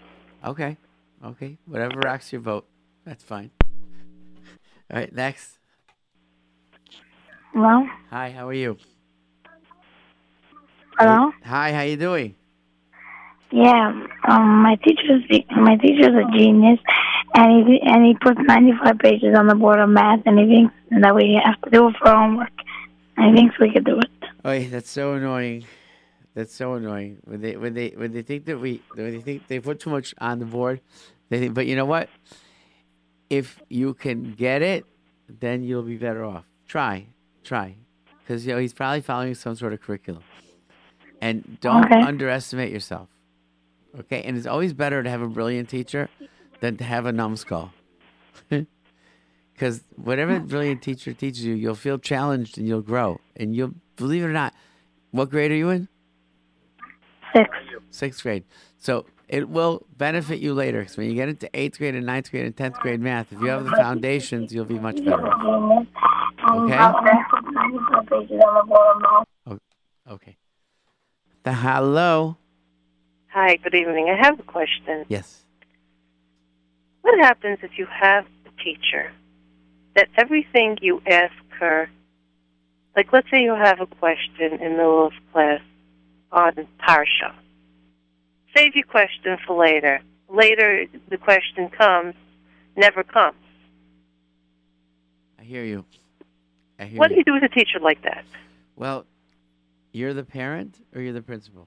[0.45, 0.77] Okay.
[1.25, 1.59] Okay.
[1.67, 2.67] Whatever rocks your boat.
[3.05, 3.51] That's fine.
[4.91, 5.59] All right, next.
[7.53, 7.87] Hello?
[8.11, 8.77] Hi, how are you?
[10.99, 11.33] Hello?
[11.45, 12.35] Hi, how you doing?
[13.55, 13.91] Yeah,
[14.29, 15.23] um, my teacher's
[15.57, 16.81] my teacher's a genius,
[17.35, 20.47] and he and he puts ninety five pages on the board of math, and he
[20.47, 22.51] thinks that we have to do it for homework.
[23.17, 24.11] I think we could do it.
[24.45, 25.65] Oh, that's so annoying.
[26.35, 27.19] That's so annoying.
[27.25, 29.91] When they when they when they think that we when they think they put too
[29.91, 30.81] much on the board,
[31.29, 31.55] they think.
[31.55, 32.09] But you know what?
[33.31, 34.85] If you can get it,
[35.29, 36.45] then you'll be better off.
[36.67, 37.07] Try,
[37.45, 37.77] try,
[38.19, 40.25] because you know he's probably following some sort of curriculum.
[41.21, 42.01] And don't Okay.
[42.03, 43.09] underestimate yourself.
[44.01, 46.09] Okay, and it's always better to have a brilliant teacher
[46.61, 47.71] than to have a numbskull.
[49.53, 53.21] Because whatever brilliant teacher teaches you, you'll feel challenged and you'll grow.
[53.37, 54.53] And you'll, believe it or not,
[55.13, 55.89] what grade are you in?
[57.35, 57.51] Six.
[57.91, 58.45] Sixth grade.
[58.79, 60.81] So it will benefit you later.
[60.81, 63.41] Because when you get into eighth grade and ninth grade and tenth grade math, if
[63.41, 65.29] you have the foundations, you'll be much better.
[65.29, 66.77] Okay.
[66.77, 69.61] Ninety-five pages on the board of math.
[70.11, 70.37] Okay.
[71.45, 72.37] The hello.
[73.35, 74.09] Hi, good evening.
[74.11, 75.05] I have a question.
[75.09, 75.43] Yes.
[77.03, 79.11] What happens if you have a teacher
[79.97, 81.91] that everything you ask her,
[82.95, 85.61] like let's say you have a question in the middle of class
[86.31, 87.35] on Parsha.
[88.57, 90.01] Save your question for later.
[90.29, 92.15] Later, the question comes,
[92.77, 93.37] never comes.
[95.41, 95.85] I hear you.
[96.79, 97.19] I hear What do you.
[97.19, 98.25] you do with a teacher like that?
[98.77, 99.07] Well,
[99.91, 101.67] you're the parent or you're the principal?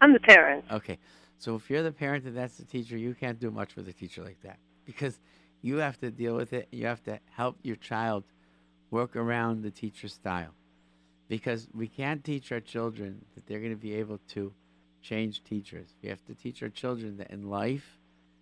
[0.00, 0.64] I'm the parent.
[0.70, 0.98] Okay.
[1.38, 3.92] So if you're the parent and that's the teacher, you can't do much with a
[3.92, 5.20] teacher like that because
[5.62, 6.68] you have to deal with it.
[6.72, 8.24] You have to help your child
[8.90, 10.54] work around the teacher's style
[11.28, 14.52] because we can't teach our children that they're going to be able to
[15.02, 15.94] change teachers.
[16.02, 17.98] We have to teach our children that in life,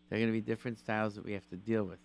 [0.08, 1.98] there are going to be different styles that we have to deal with.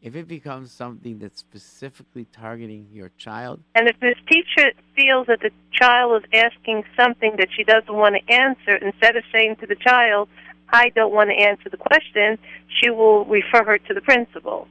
[0.00, 5.40] If it becomes something that's specifically targeting your child, And if this teacher feels that
[5.40, 9.66] the child is asking something that she doesn't want to answer, instead of saying to
[9.66, 10.28] the child,
[10.70, 12.38] I don't want to answer the question,
[12.68, 14.68] she will refer her to the principal.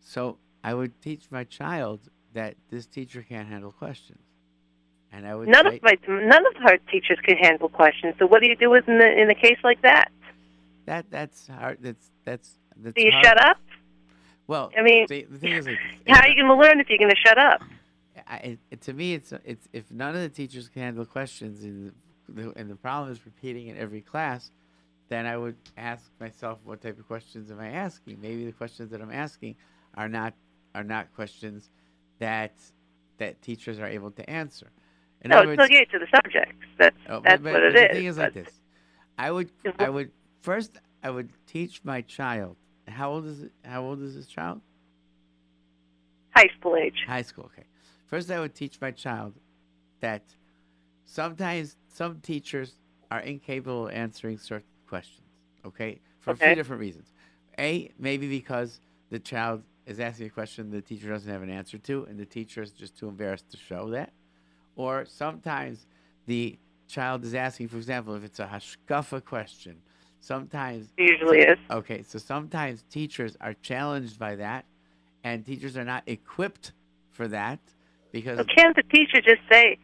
[0.00, 2.00] So I would teach my child
[2.34, 4.22] that this teacher can't handle questions,
[5.10, 8.14] and I would None say, of my none of her teachers can handle questions.
[8.18, 10.12] So what do you do with in, the, in a case like that?
[10.86, 11.78] that that's hard.
[11.80, 12.94] That's that's that's.
[12.94, 13.24] Do you hard.
[13.24, 13.58] shut up?
[14.50, 15.78] Well, I mean, see, the thing is, like,
[16.08, 17.62] How are you going to learn if you're going to shut up?
[18.26, 21.92] I, it, to me, it's it's if none of the teachers can handle questions, and
[22.28, 24.50] the, and the problem is repeating in every class,
[25.08, 28.20] then I would ask myself, what type of questions am I asking?
[28.20, 29.54] Maybe the questions that I'm asking
[29.94, 30.34] are not
[30.74, 31.70] are not questions
[32.18, 32.54] that
[33.18, 34.72] that teachers are able to answer.
[35.22, 36.54] In no, it's words, still geared to the subject.
[36.76, 37.96] That's Oh, that's but, what but it the is.
[37.96, 38.60] thing is like this.
[39.16, 39.48] I would
[39.78, 40.72] I would first
[41.04, 42.56] I would teach my child.
[42.90, 43.52] How old is it?
[43.64, 44.60] How old is this child?
[46.34, 47.04] High school age.
[47.06, 47.44] High school.
[47.46, 47.66] Okay.
[48.06, 49.34] First, I would teach my child
[50.00, 50.22] that
[51.04, 52.74] sometimes some teachers
[53.10, 55.26] are incapable of answering certain questions.
[55.64, 57.12] Okay, for a few different reasons.
[57.58, 58.80] A, maybe because
[59.10, 62.24] the child is asking a question the teacher doesn't have an answer to, and the
[62.24, 64.12] teacher is just too embarrassed to show that.
[64.76, 65.86] Or sometimes
[66.26, 69.82] the child is asking, for example, if it's a hashkafa question,
[70.20, 71.58] sometimes Usually is.
[71.70, 74.64] Okay, so sometimes teachers are challenged by that,
[75.24, 76.72] and teachers are not equipped
[77.10, 77.58] for that
[78.12, 79.78] because So can't the teacher just say,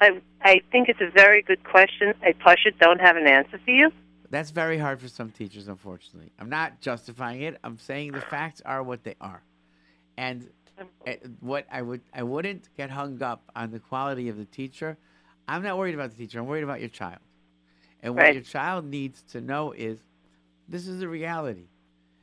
[0.00, 2.14] I, I think it's a very good question.
[2.22, 3.90] I push it, don't have an answer for you?
[4.30, 6.30] that's very hard for some teachers, unfortunately.
[6.38, 7.58] I'm not justifying it.
[7.64, 9.42] I'm saying the facts are what they are,
[10.16, 10.48] and
[11.06, 14.96] uh, what I would I wouldn't get hung up on the quality of the teacher.
[15.48, 16.38] I'm not worried about the teacher.
[16.38, 17.18] I'm worried about your child,
[18.02, 18.34] and what Right.
[18.34, 19.98] your child needs to know is
[20.68, 21.68] this is the reality.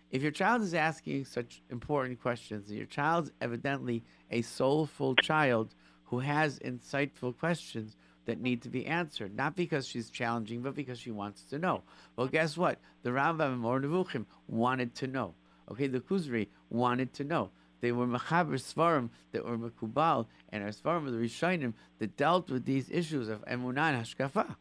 [0.09, 5.75] If your child is asking such important questions, and your child's evidently a soulful child
[6.05, 10.99] who has insightful questions that need to be answered, not because she's challenging, but because
[10.99, 11.83] she wants to know.
[12.15, 12.79] Well, guess what?
[13.03, 15.33] The Rambam and Moreh Nevuchim wanted to know.
[15.69, 17.51] Okay, the Kuzari wanted to know.
[17.81, 22.49] They were Machaber Svarim that were Makubal, and our Svarim were the Rishonim that dealt
[22.49, 24.55] with these issues of Emunah and Hashkafa.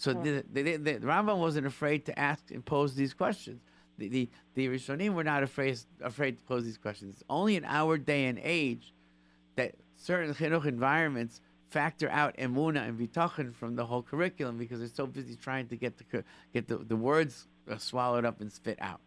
[0.00, 3.60] So the, the, the, the Rambam wasn't afraid to ask and pose these questions.
[3.98, 7.16] The, the, the Rishonim were not afraid, afraid to pose these questions.
[7.16, 8.94] It's only in our day and age
[9.56, 14.88] that certain chinuch environments factor out emuna and bitachon from the whole curriculum because they're
[14.88, 16.24] so busy trying to get the
[16.54, 19.00] get the, the words uh, swallowed up and spit out.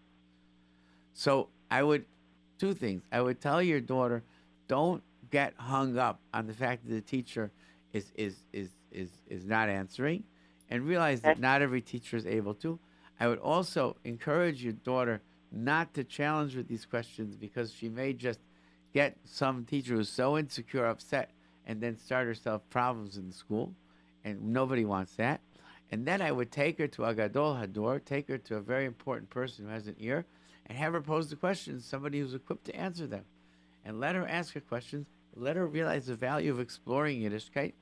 [1.15, 2.05] So I would
[2.59, 3.01] two things.
[3.11, 4.21] I would tell your daughter,
[4.67, 7.49] don't get hung up on the fact that the teacher
[7.93, 10.23] is is is is is not answering,
[10.73, 12.79] and realize that not every teacher is able to.
[13.19, 15.21] I would also encourage your daughter
[15.51, 18.39] not to challenge with these questions because she may just
[18.91, 21.29] get some teacher who's so insecure, upset,
[21.67, 23.71] and then start herself problems in the school,
[24.23, 25.41] and nobody wants that.
[25.91, 29.29] And then I would take her to Agadol Hador, take her to a very important
[29.29, 30.25] person who has an ear,
[30.65, 33.25] and have her pose the questions, somebody who's equipped to answer them.
[33.85, 35.05] And let her ask her questions,
[35.35, 37.73] let her realize the value of exploring Yiddishkeit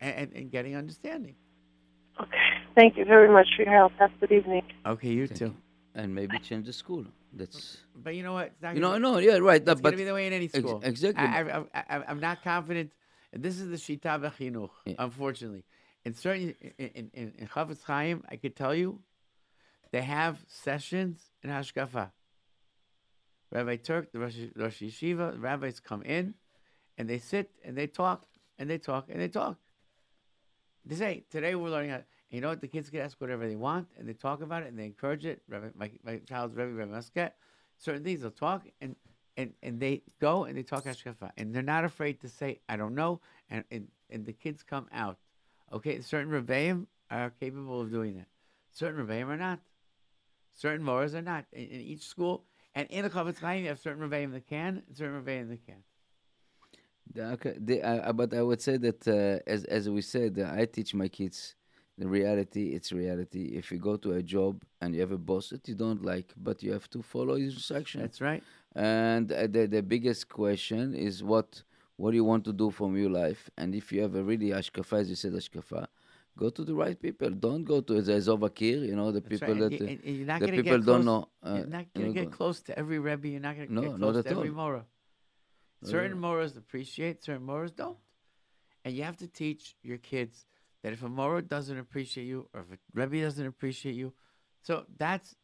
[0.00, 1.34] and, and, and getting understanding.
[2.74, 3.92] Thank you very much for your help.
[3.98, 4.62] Have a good evening.
[4.86, 5.54] Okay, you too.
[5.94, 7.04] And maybe change the school.
[7.32, 8.46] That's But you know what?
[8.48, 10.26] It's not You know, gonna- no, yeah, right, It's but- going to be the way
[10.26, 10.80] in any Ex- school.
[10.84, 11.24] exactly.
[11.24, 12.92] I, I, I, I, I'm not confident.
[13.32, 15.64] This is the shita b'chinuch, unfortunately.
[16.04, 19.00] In certain in in, in, in Chafetz Chaim, I could tell you,
[19.92, 22.10] they have sessions in Hashkafa.
[23.52, 26.34] Rabbi Turk, the Rosh, Rosh Yeshiva, the rabbis come in,
[26.96, 28.24] and they sit and they talk
[28.58, 29.56] and they talk and they talk.
[30.92, 31.90] Say today we're learning.
[31.90, 32.60] How, you know what?
[32.60, 35.24] The kids can ask whatever they want, and they talk about it, and they encourage
[35.24, 35.40] it.
[35.48, 37.36] Rabbi, my, my child's Rebbe, Rebbe Muscat.
[37.78, 38.96] Certain things they'll talk, and,
[39.36, 41.30] and, and they go and they talk Ashkafa.
[41.36, 43.20] And they're not afraid to say, I don't know.
[43.48, 45.16] And, and, and the kids come out.
[45.72, 48.26] Okay, certain Rebbeim are capable of doing that.
[48.72, 49.60] Certain Rebbeim are not.
[50.54, 51.46] Certain Moras are not.
[51.52, 54.82] In, in each school, and in the Chafetz Chaim, you have certain Rebbeim that can,
[54.86, 55.84] and certain Rebbeim that can't.
[57.18, 60.64] Okay, the, uh, but I would say that uh, as as we said, uh, I
[60.66, 61.56] teach my kids
[61.98, 62.72] the reality.
[62.76, 63.44] It's reality.
[63.60, 66.32] If you go to a job and you have a boss that you don't like,
[66.36, 68.02] but you have to follow his instruction.
[68.02, 68.42] That's right.
[68.76, 71.62] And uh, the the biggest question is what
[71.96, 73.50] what do you want to do from your life?
[73.58, 75.86] And if you have a really ashkafa, as you said, ashkafa,
[76.38, 77.30] go to the right people.
[77.30, 79.70] Don't go to the Zovakir, you know, the That's people right.
[79.70, 81.28] That you- uh, and- and not the people don't close- know.
[81.44, 83.28] You're uh, not going to know, get close to every Rebbe.
[83.28, 84.54] You're not going to No, get close to every all.
[84.54, 84.84] Mora.
[85.82, 86.24] Certain mm.
[86.24, 86.32] all.
[86.32, 87.98] Moras appreciate, certain Moras don't.
[88.84, 90.46] And you have to teach your kids
[90.82, 94.12] that if a Mora doesn't appreciate you, or if a Rebbe doesn't appreciate you,
[94.62, 95.36] so that's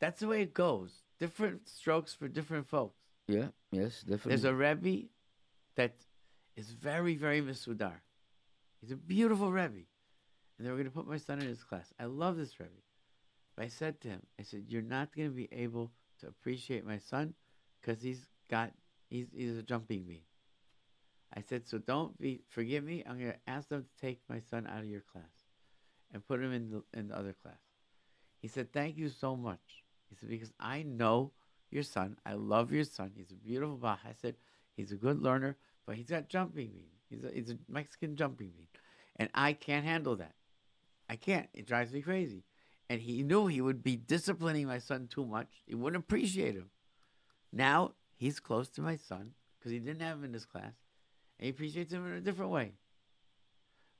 [0.00, 1.02] that's the way it goes.
[1.18, 2.98] Different strokes for different folks.
[3.28, 4.30] Yeah, yes, definitely.
[4.30, 5.08] There's a Rebbe
[5.76, 5.94] that
[6.56, 8.00] is very, very Misudar.
[8.80, 9.86] He's a beautiful Rebbe.
[10.58, 11.92] And they were going to put my son in his class.
[11.98, 12.70] I love this Rebbe.
[13.56, 16.86] But I said to him, I said, You're not going to be able to appreciate
[16.86, 17.34] my son
[17.80, 18.72] because he's got,
[19.12, 20.22] he's, he's a jumping bean.
[21.34, 23.04] I said, So don't be, forgive me.
[23.06, 25.24] I'm going to ask them to take my son out of your class
[26.12, 27.60] and put him in the, in the other class.
[28.38, 29.84] He said, Thank you so much.
[30.08, 31.32] He said, Because I know
[31.70, 32.16] your son.
[32.26, 33.12] I love your son.
[33.14, 34.00] He's a beautiful Bach.
[34.04, 34.34] I said,
[34.76, 35.56] He's a good learner,
[35.86, 36.84] but he's got jumping bean.
[37.10, 38.68] He's a, he's a Mexican jumping bean.
[39.16, 40.34] And I can't handle that.
[41.08, 41.48] I can't.
[41.52, 42.44] It drives me crazy.
[42.88, 45.48] And he knew he would be disciplining my son too much.
[45.66, 46.70] He wouldn't appreciate him.
[47.52, 47.92] Now
[48.22, 50.74] he's close to my son because he didn't have him in his class.
[51.38, 52.68] And he appreciates him in a different way.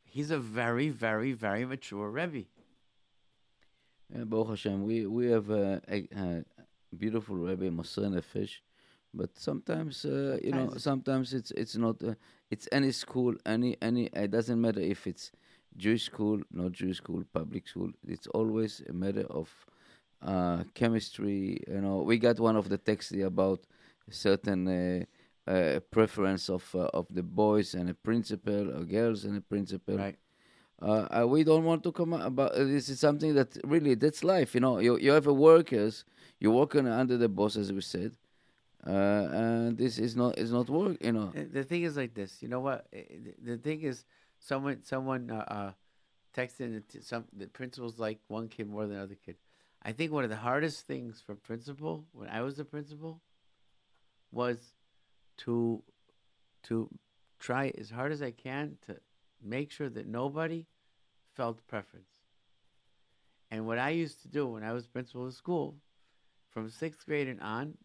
[0.05, 2.45] He's a very, very, very mature Rebbe.
[4.15, 6.45] Yeah, Baruch Hashem, we we have a, a, a
[7.03, 8.55] beautiful Rebbe Moser Nefesh,
[9.21, 12.15] but sometimes uh, you know Sometimes- it's it's not uh,
[12.55, 15.33] it's any school any any it doesn't matter if it's
[15.85, 19.49] Jewish school not Jewish school public school it's always a matter of
[20.31, 21.41] uh, chemistry
[21.75, 23.61] you know we got one of the texts about
[24.11, 25.05] certain uh,
[25.51, 29.97] uh, preference of uh, of the boys and a principal or girls and a principal
[29.99, 30.17] Right.
[30.81, 34.55] uh, we don't want to come out about this is something that really that's life
[34.55, 36.05] you know you you have a workers
[36.41, 38.13] you're working under the boss as we said
[38.87, 42.43] uh, and this is not is not work you know The thing is like this.
[42.43, 42.87] You know what?
[43.49, 44.05] The thing is,
[44.39, 45.73] someone someone uh, uh,
[46.37, 49.37] texted the t- some the principals like one kid more than other kid.
[49.83, 53.21] I think one of the hardest things for principal when I was a principal
[54.33, 54.59] was
[55.39, 55.83] to
[56.65, 56.89] to
[57.39, 58.97] try as hard as I can to
[59.43, 60.67] make sure that nobody
[61.35, 62.07] felt preference.
[63.51, 65.77] And what I used to do when I was principal of school,
[66.51, 67.77] from sixth grade and on,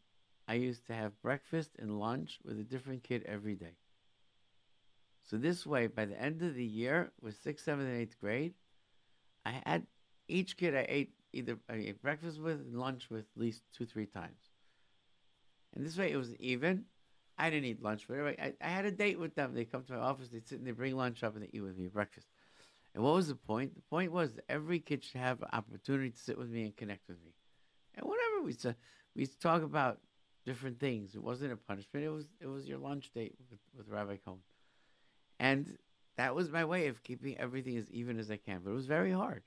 [0.48, 3.76] I used to have breakfast and lunch with a different kid every day.
[5.24, 8.54] So this way, by the end of the year, with sixth, seventh, and eighth grade,
[9.46, 9.88] I had
[10.30, 13.86] each kid I ate either I ate breakfast with and lunch with at least two,
[13.86, 14.47] three times.
[15.78, 16.86] And this way, it was even.
[17.38, 19.54] I didn't eat lunch, but I, I had a date with them.
[19.54, 21.62] They come to my office, they sit and they bring lunch up and they eat
[21.62, 22.26] with me breakfast.
[22.96, 23.76] And what was the point?
[23.76, 27.08] The point was every kid should have an opportunity to sit with me and connect
[27.08, 27.36] with me.
[27.94, 28.76] And whatever we said,
[29.16, 30.00] we to talk about
[30.48, 31.14] different things.
[31.14, 32.04] It wasn't a punishment.
[32.04, 34.40] It was it was your lunch date with, with Rabbi Cohen,
[35.40, 35.78] and
[36.18, 38.62] that was my way of keeping everything as even as I can.
[38.64, 39.44] But it was very hard.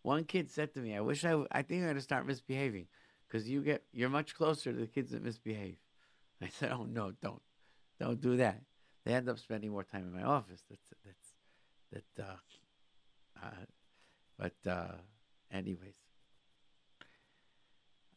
[0.00, 2.86] One kid said to me, "I wish I I think I'm gonna start misbehaving
[3.30, 5.76] because you get you're much closer to the kids that misbehave."
[6.42, 7.42] I said, "Oh no, don't
[7.98, 8.60] don't do that."
[9.04, 10.62] They end up spending more time in my office.
[10.68, 12.26] That's that's that.
[13.42, 13.50] Uh, uh,
[14.38, 14.92] but uh,
[15.50, 15.94] anyways,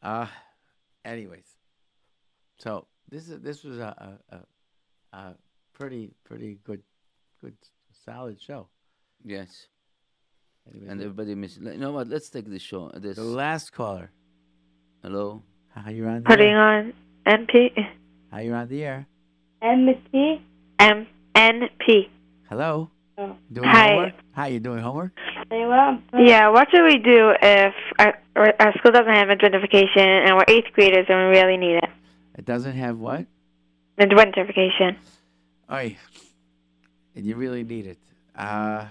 [0.02, 0.26] uh,
[1.04, 1.46] anyways.
[2.58, 5.34] So this is this was a a, a, a
[5.72, 6.82] pretty pretty good
[7.40, 7.56] good
[8.04, 8.68] solid show.
[9.24, 9.66] yes
[10.70, 14.10] Anyways, and everybody miss you know what let's take the show this the last caller.
[15.04, 15.42] Hello
[15.74, 16.22] How are you on?
[16.22, 16.94] The Putting on
[17.26, 17.76] MP.
[18.30, 19.06] How are you on the air?
[19.60, 20.40] MT?
[20.78, 22.08] M N P.
[22.48, 22.88] Hello.
[23.18, 23.36] Oh.
[23.52, 23.88] Doing Hi.
[23.88, 24.14] homework?
[24.32, 25.12] Hi, you doing homework?
[25.50, 26.00] Hey, what up?
[26.18, 30.72] Yeah, what should we do if our, our school doesn't have identification and we're eighth
[30.72, 31.90] graders and we really need it?
[32.38, 33.26] It doesn't have what?
[34.00, 34.96] Identification.
[35.70, 35.98] Oi.
[37.14, 37.98] And you really need it.
[38.34, 38.86] Uh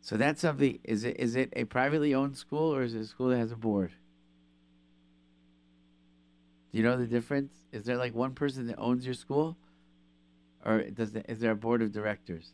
[0.00, 3.06] so that's something is it is it a privately owned school or is it a
[3.06, 3.92] school that has a board?
[6.70, 7.52] Do you know the difference?
[7.72, 9.56] Is there like one person that owns your school?
[10.64, 12.52] Or does the, is there a board of directors?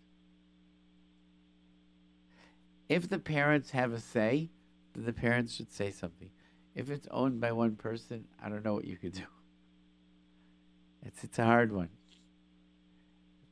[2.89, 4.51] if the parents have a say,
[4.95, 6.31] then the parents should say something.
[6.75, 9.25] If it's owned by one person, I don't know what you could do.
[11.05, 11.89] It's it's a hard one.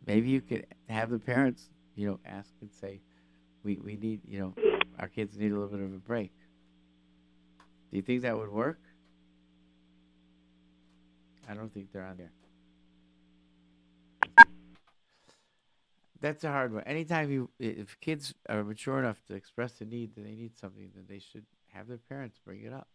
[0.07, 3.01] Maybe you could have the parents, you know, ask and say,
[3.63, 4.55] "We we need, you know,
[4.99, 6.33] our kids need a little bit of a break."
[7.91, 8.81] Do you think that would work?
[11.49, 12.33] I don't think they're on there.
[16.21, 16.85] That's a hard one.
[16.85, 20.91] Anytime you, if kids are mature enough to express a need that they need something,
[20.95, 22.89] then they should have their parents bring it up.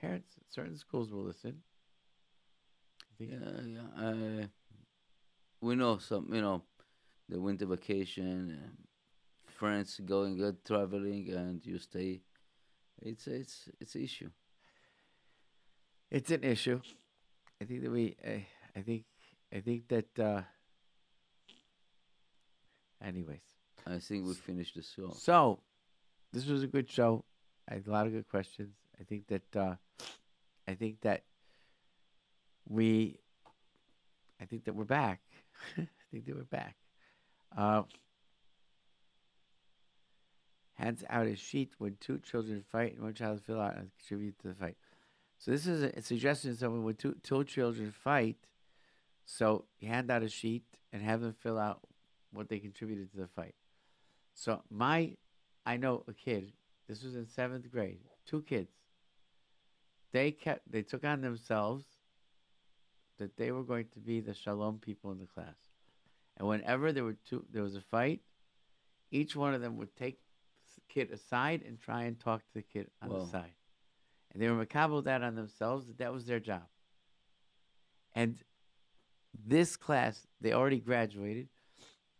[0.00, 1.62] Parents, certain schools will listen.
[3.18, 4.04] Yeah, yeah.
[4.04, 4.46] Uh,
[5.60, 6.62] we know some, you know,
[7.28, 8.58] the winter vacation,
[9.46, 12.22] friends going uh, traveling, and you stay.
[13.00, 14.30] It's it's it's an issue.
[16.10, 16.80] It's an issue.
[17.60, 18.38] I think that we, uh,
[18.76, 19.04] I think,
[19.54, 20.18] I think that.
[20.18, 20.42] Uh,
[23.04, 23.42] anyways,
[23.86, 25.12] I think we finished the show.
[25.16, 25.60] so
[26.32, 27.24] this was a good show.
[27.68, 28.74] I had a lot of good questions.
[29.00, 29.74] I think that, uh,
[30.66, 31.22] I think that
[32.68, 33.18] we,
[34.40, 35.20] I think that we're back.
[35.78, 36.76] I think that we're back.
[37.56, 37.82] Uh,
[40.74, 44.38] hands out a sheet when two children fight and one child fill out and contribute
[44.40, 44.76] to the fight.
[45.38, 48.36] So this is a, suggestion of someone when two, two children fight.
[49.24, 51.80] So you hand out a sheet and have them fill out
[52.32, 53.54] what they contributed to the fight.
[54.34, 55.16] So my,
[55.64, 56.52] I know a kid.
[56.88, 58.00] This was in seventh grade.
[58.26, 58.70] Two kids.
[60.12, 60.70] They kept.
[60.72, 61.84] They took on themselves
[63.18, 65.56] that they were going to be the shalom people in the class,
[66.38, 68.20] and whenever there were two, there was a fight.
[69.10, 70.18] Each one of them would take
[70.74, 73.18] the kid aside and try and talk to the kid on Wow.
[73.18, 73.52] the side,
[74.32, 75.86] and they were macabre that on themselves.
[75.86, 76.66] That that was their job.
[78.14, 78.38] And
[79.46, 81.48] this class, they already graduated.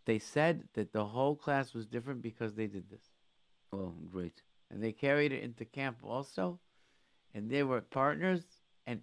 [0.04, 3.02] They said that the whole class was different because they did this.
[3.72, 4.42] Oh, great.
[4.70, 6.60] And they carried it into camp also.
[7.34, 8.42] And they were partners.
[8.86, 9.02] And,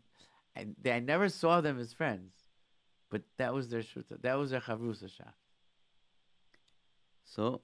[0.56, 2.32] and they, I never saw them as friends.
[3.12, 4.22] But that was their shuta.
[4.22, 5.26] That was their chavrusa shah.
[7.24, 7.62] So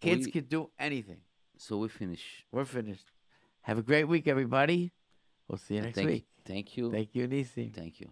[0.00, 1.20] Kids we- could do anything.
[1.56, 2.44] So we finish.
[2.50, 3.10] We're finished.
[3.64, 4.92] Have a great week, everybody.
[5.48, 6.26] We'll see you next thank, week.
[6.44, 6.90] Thank you.
[6.90, 7.72] Thank you, Nisi.
[7.74, 8.10] Thank you.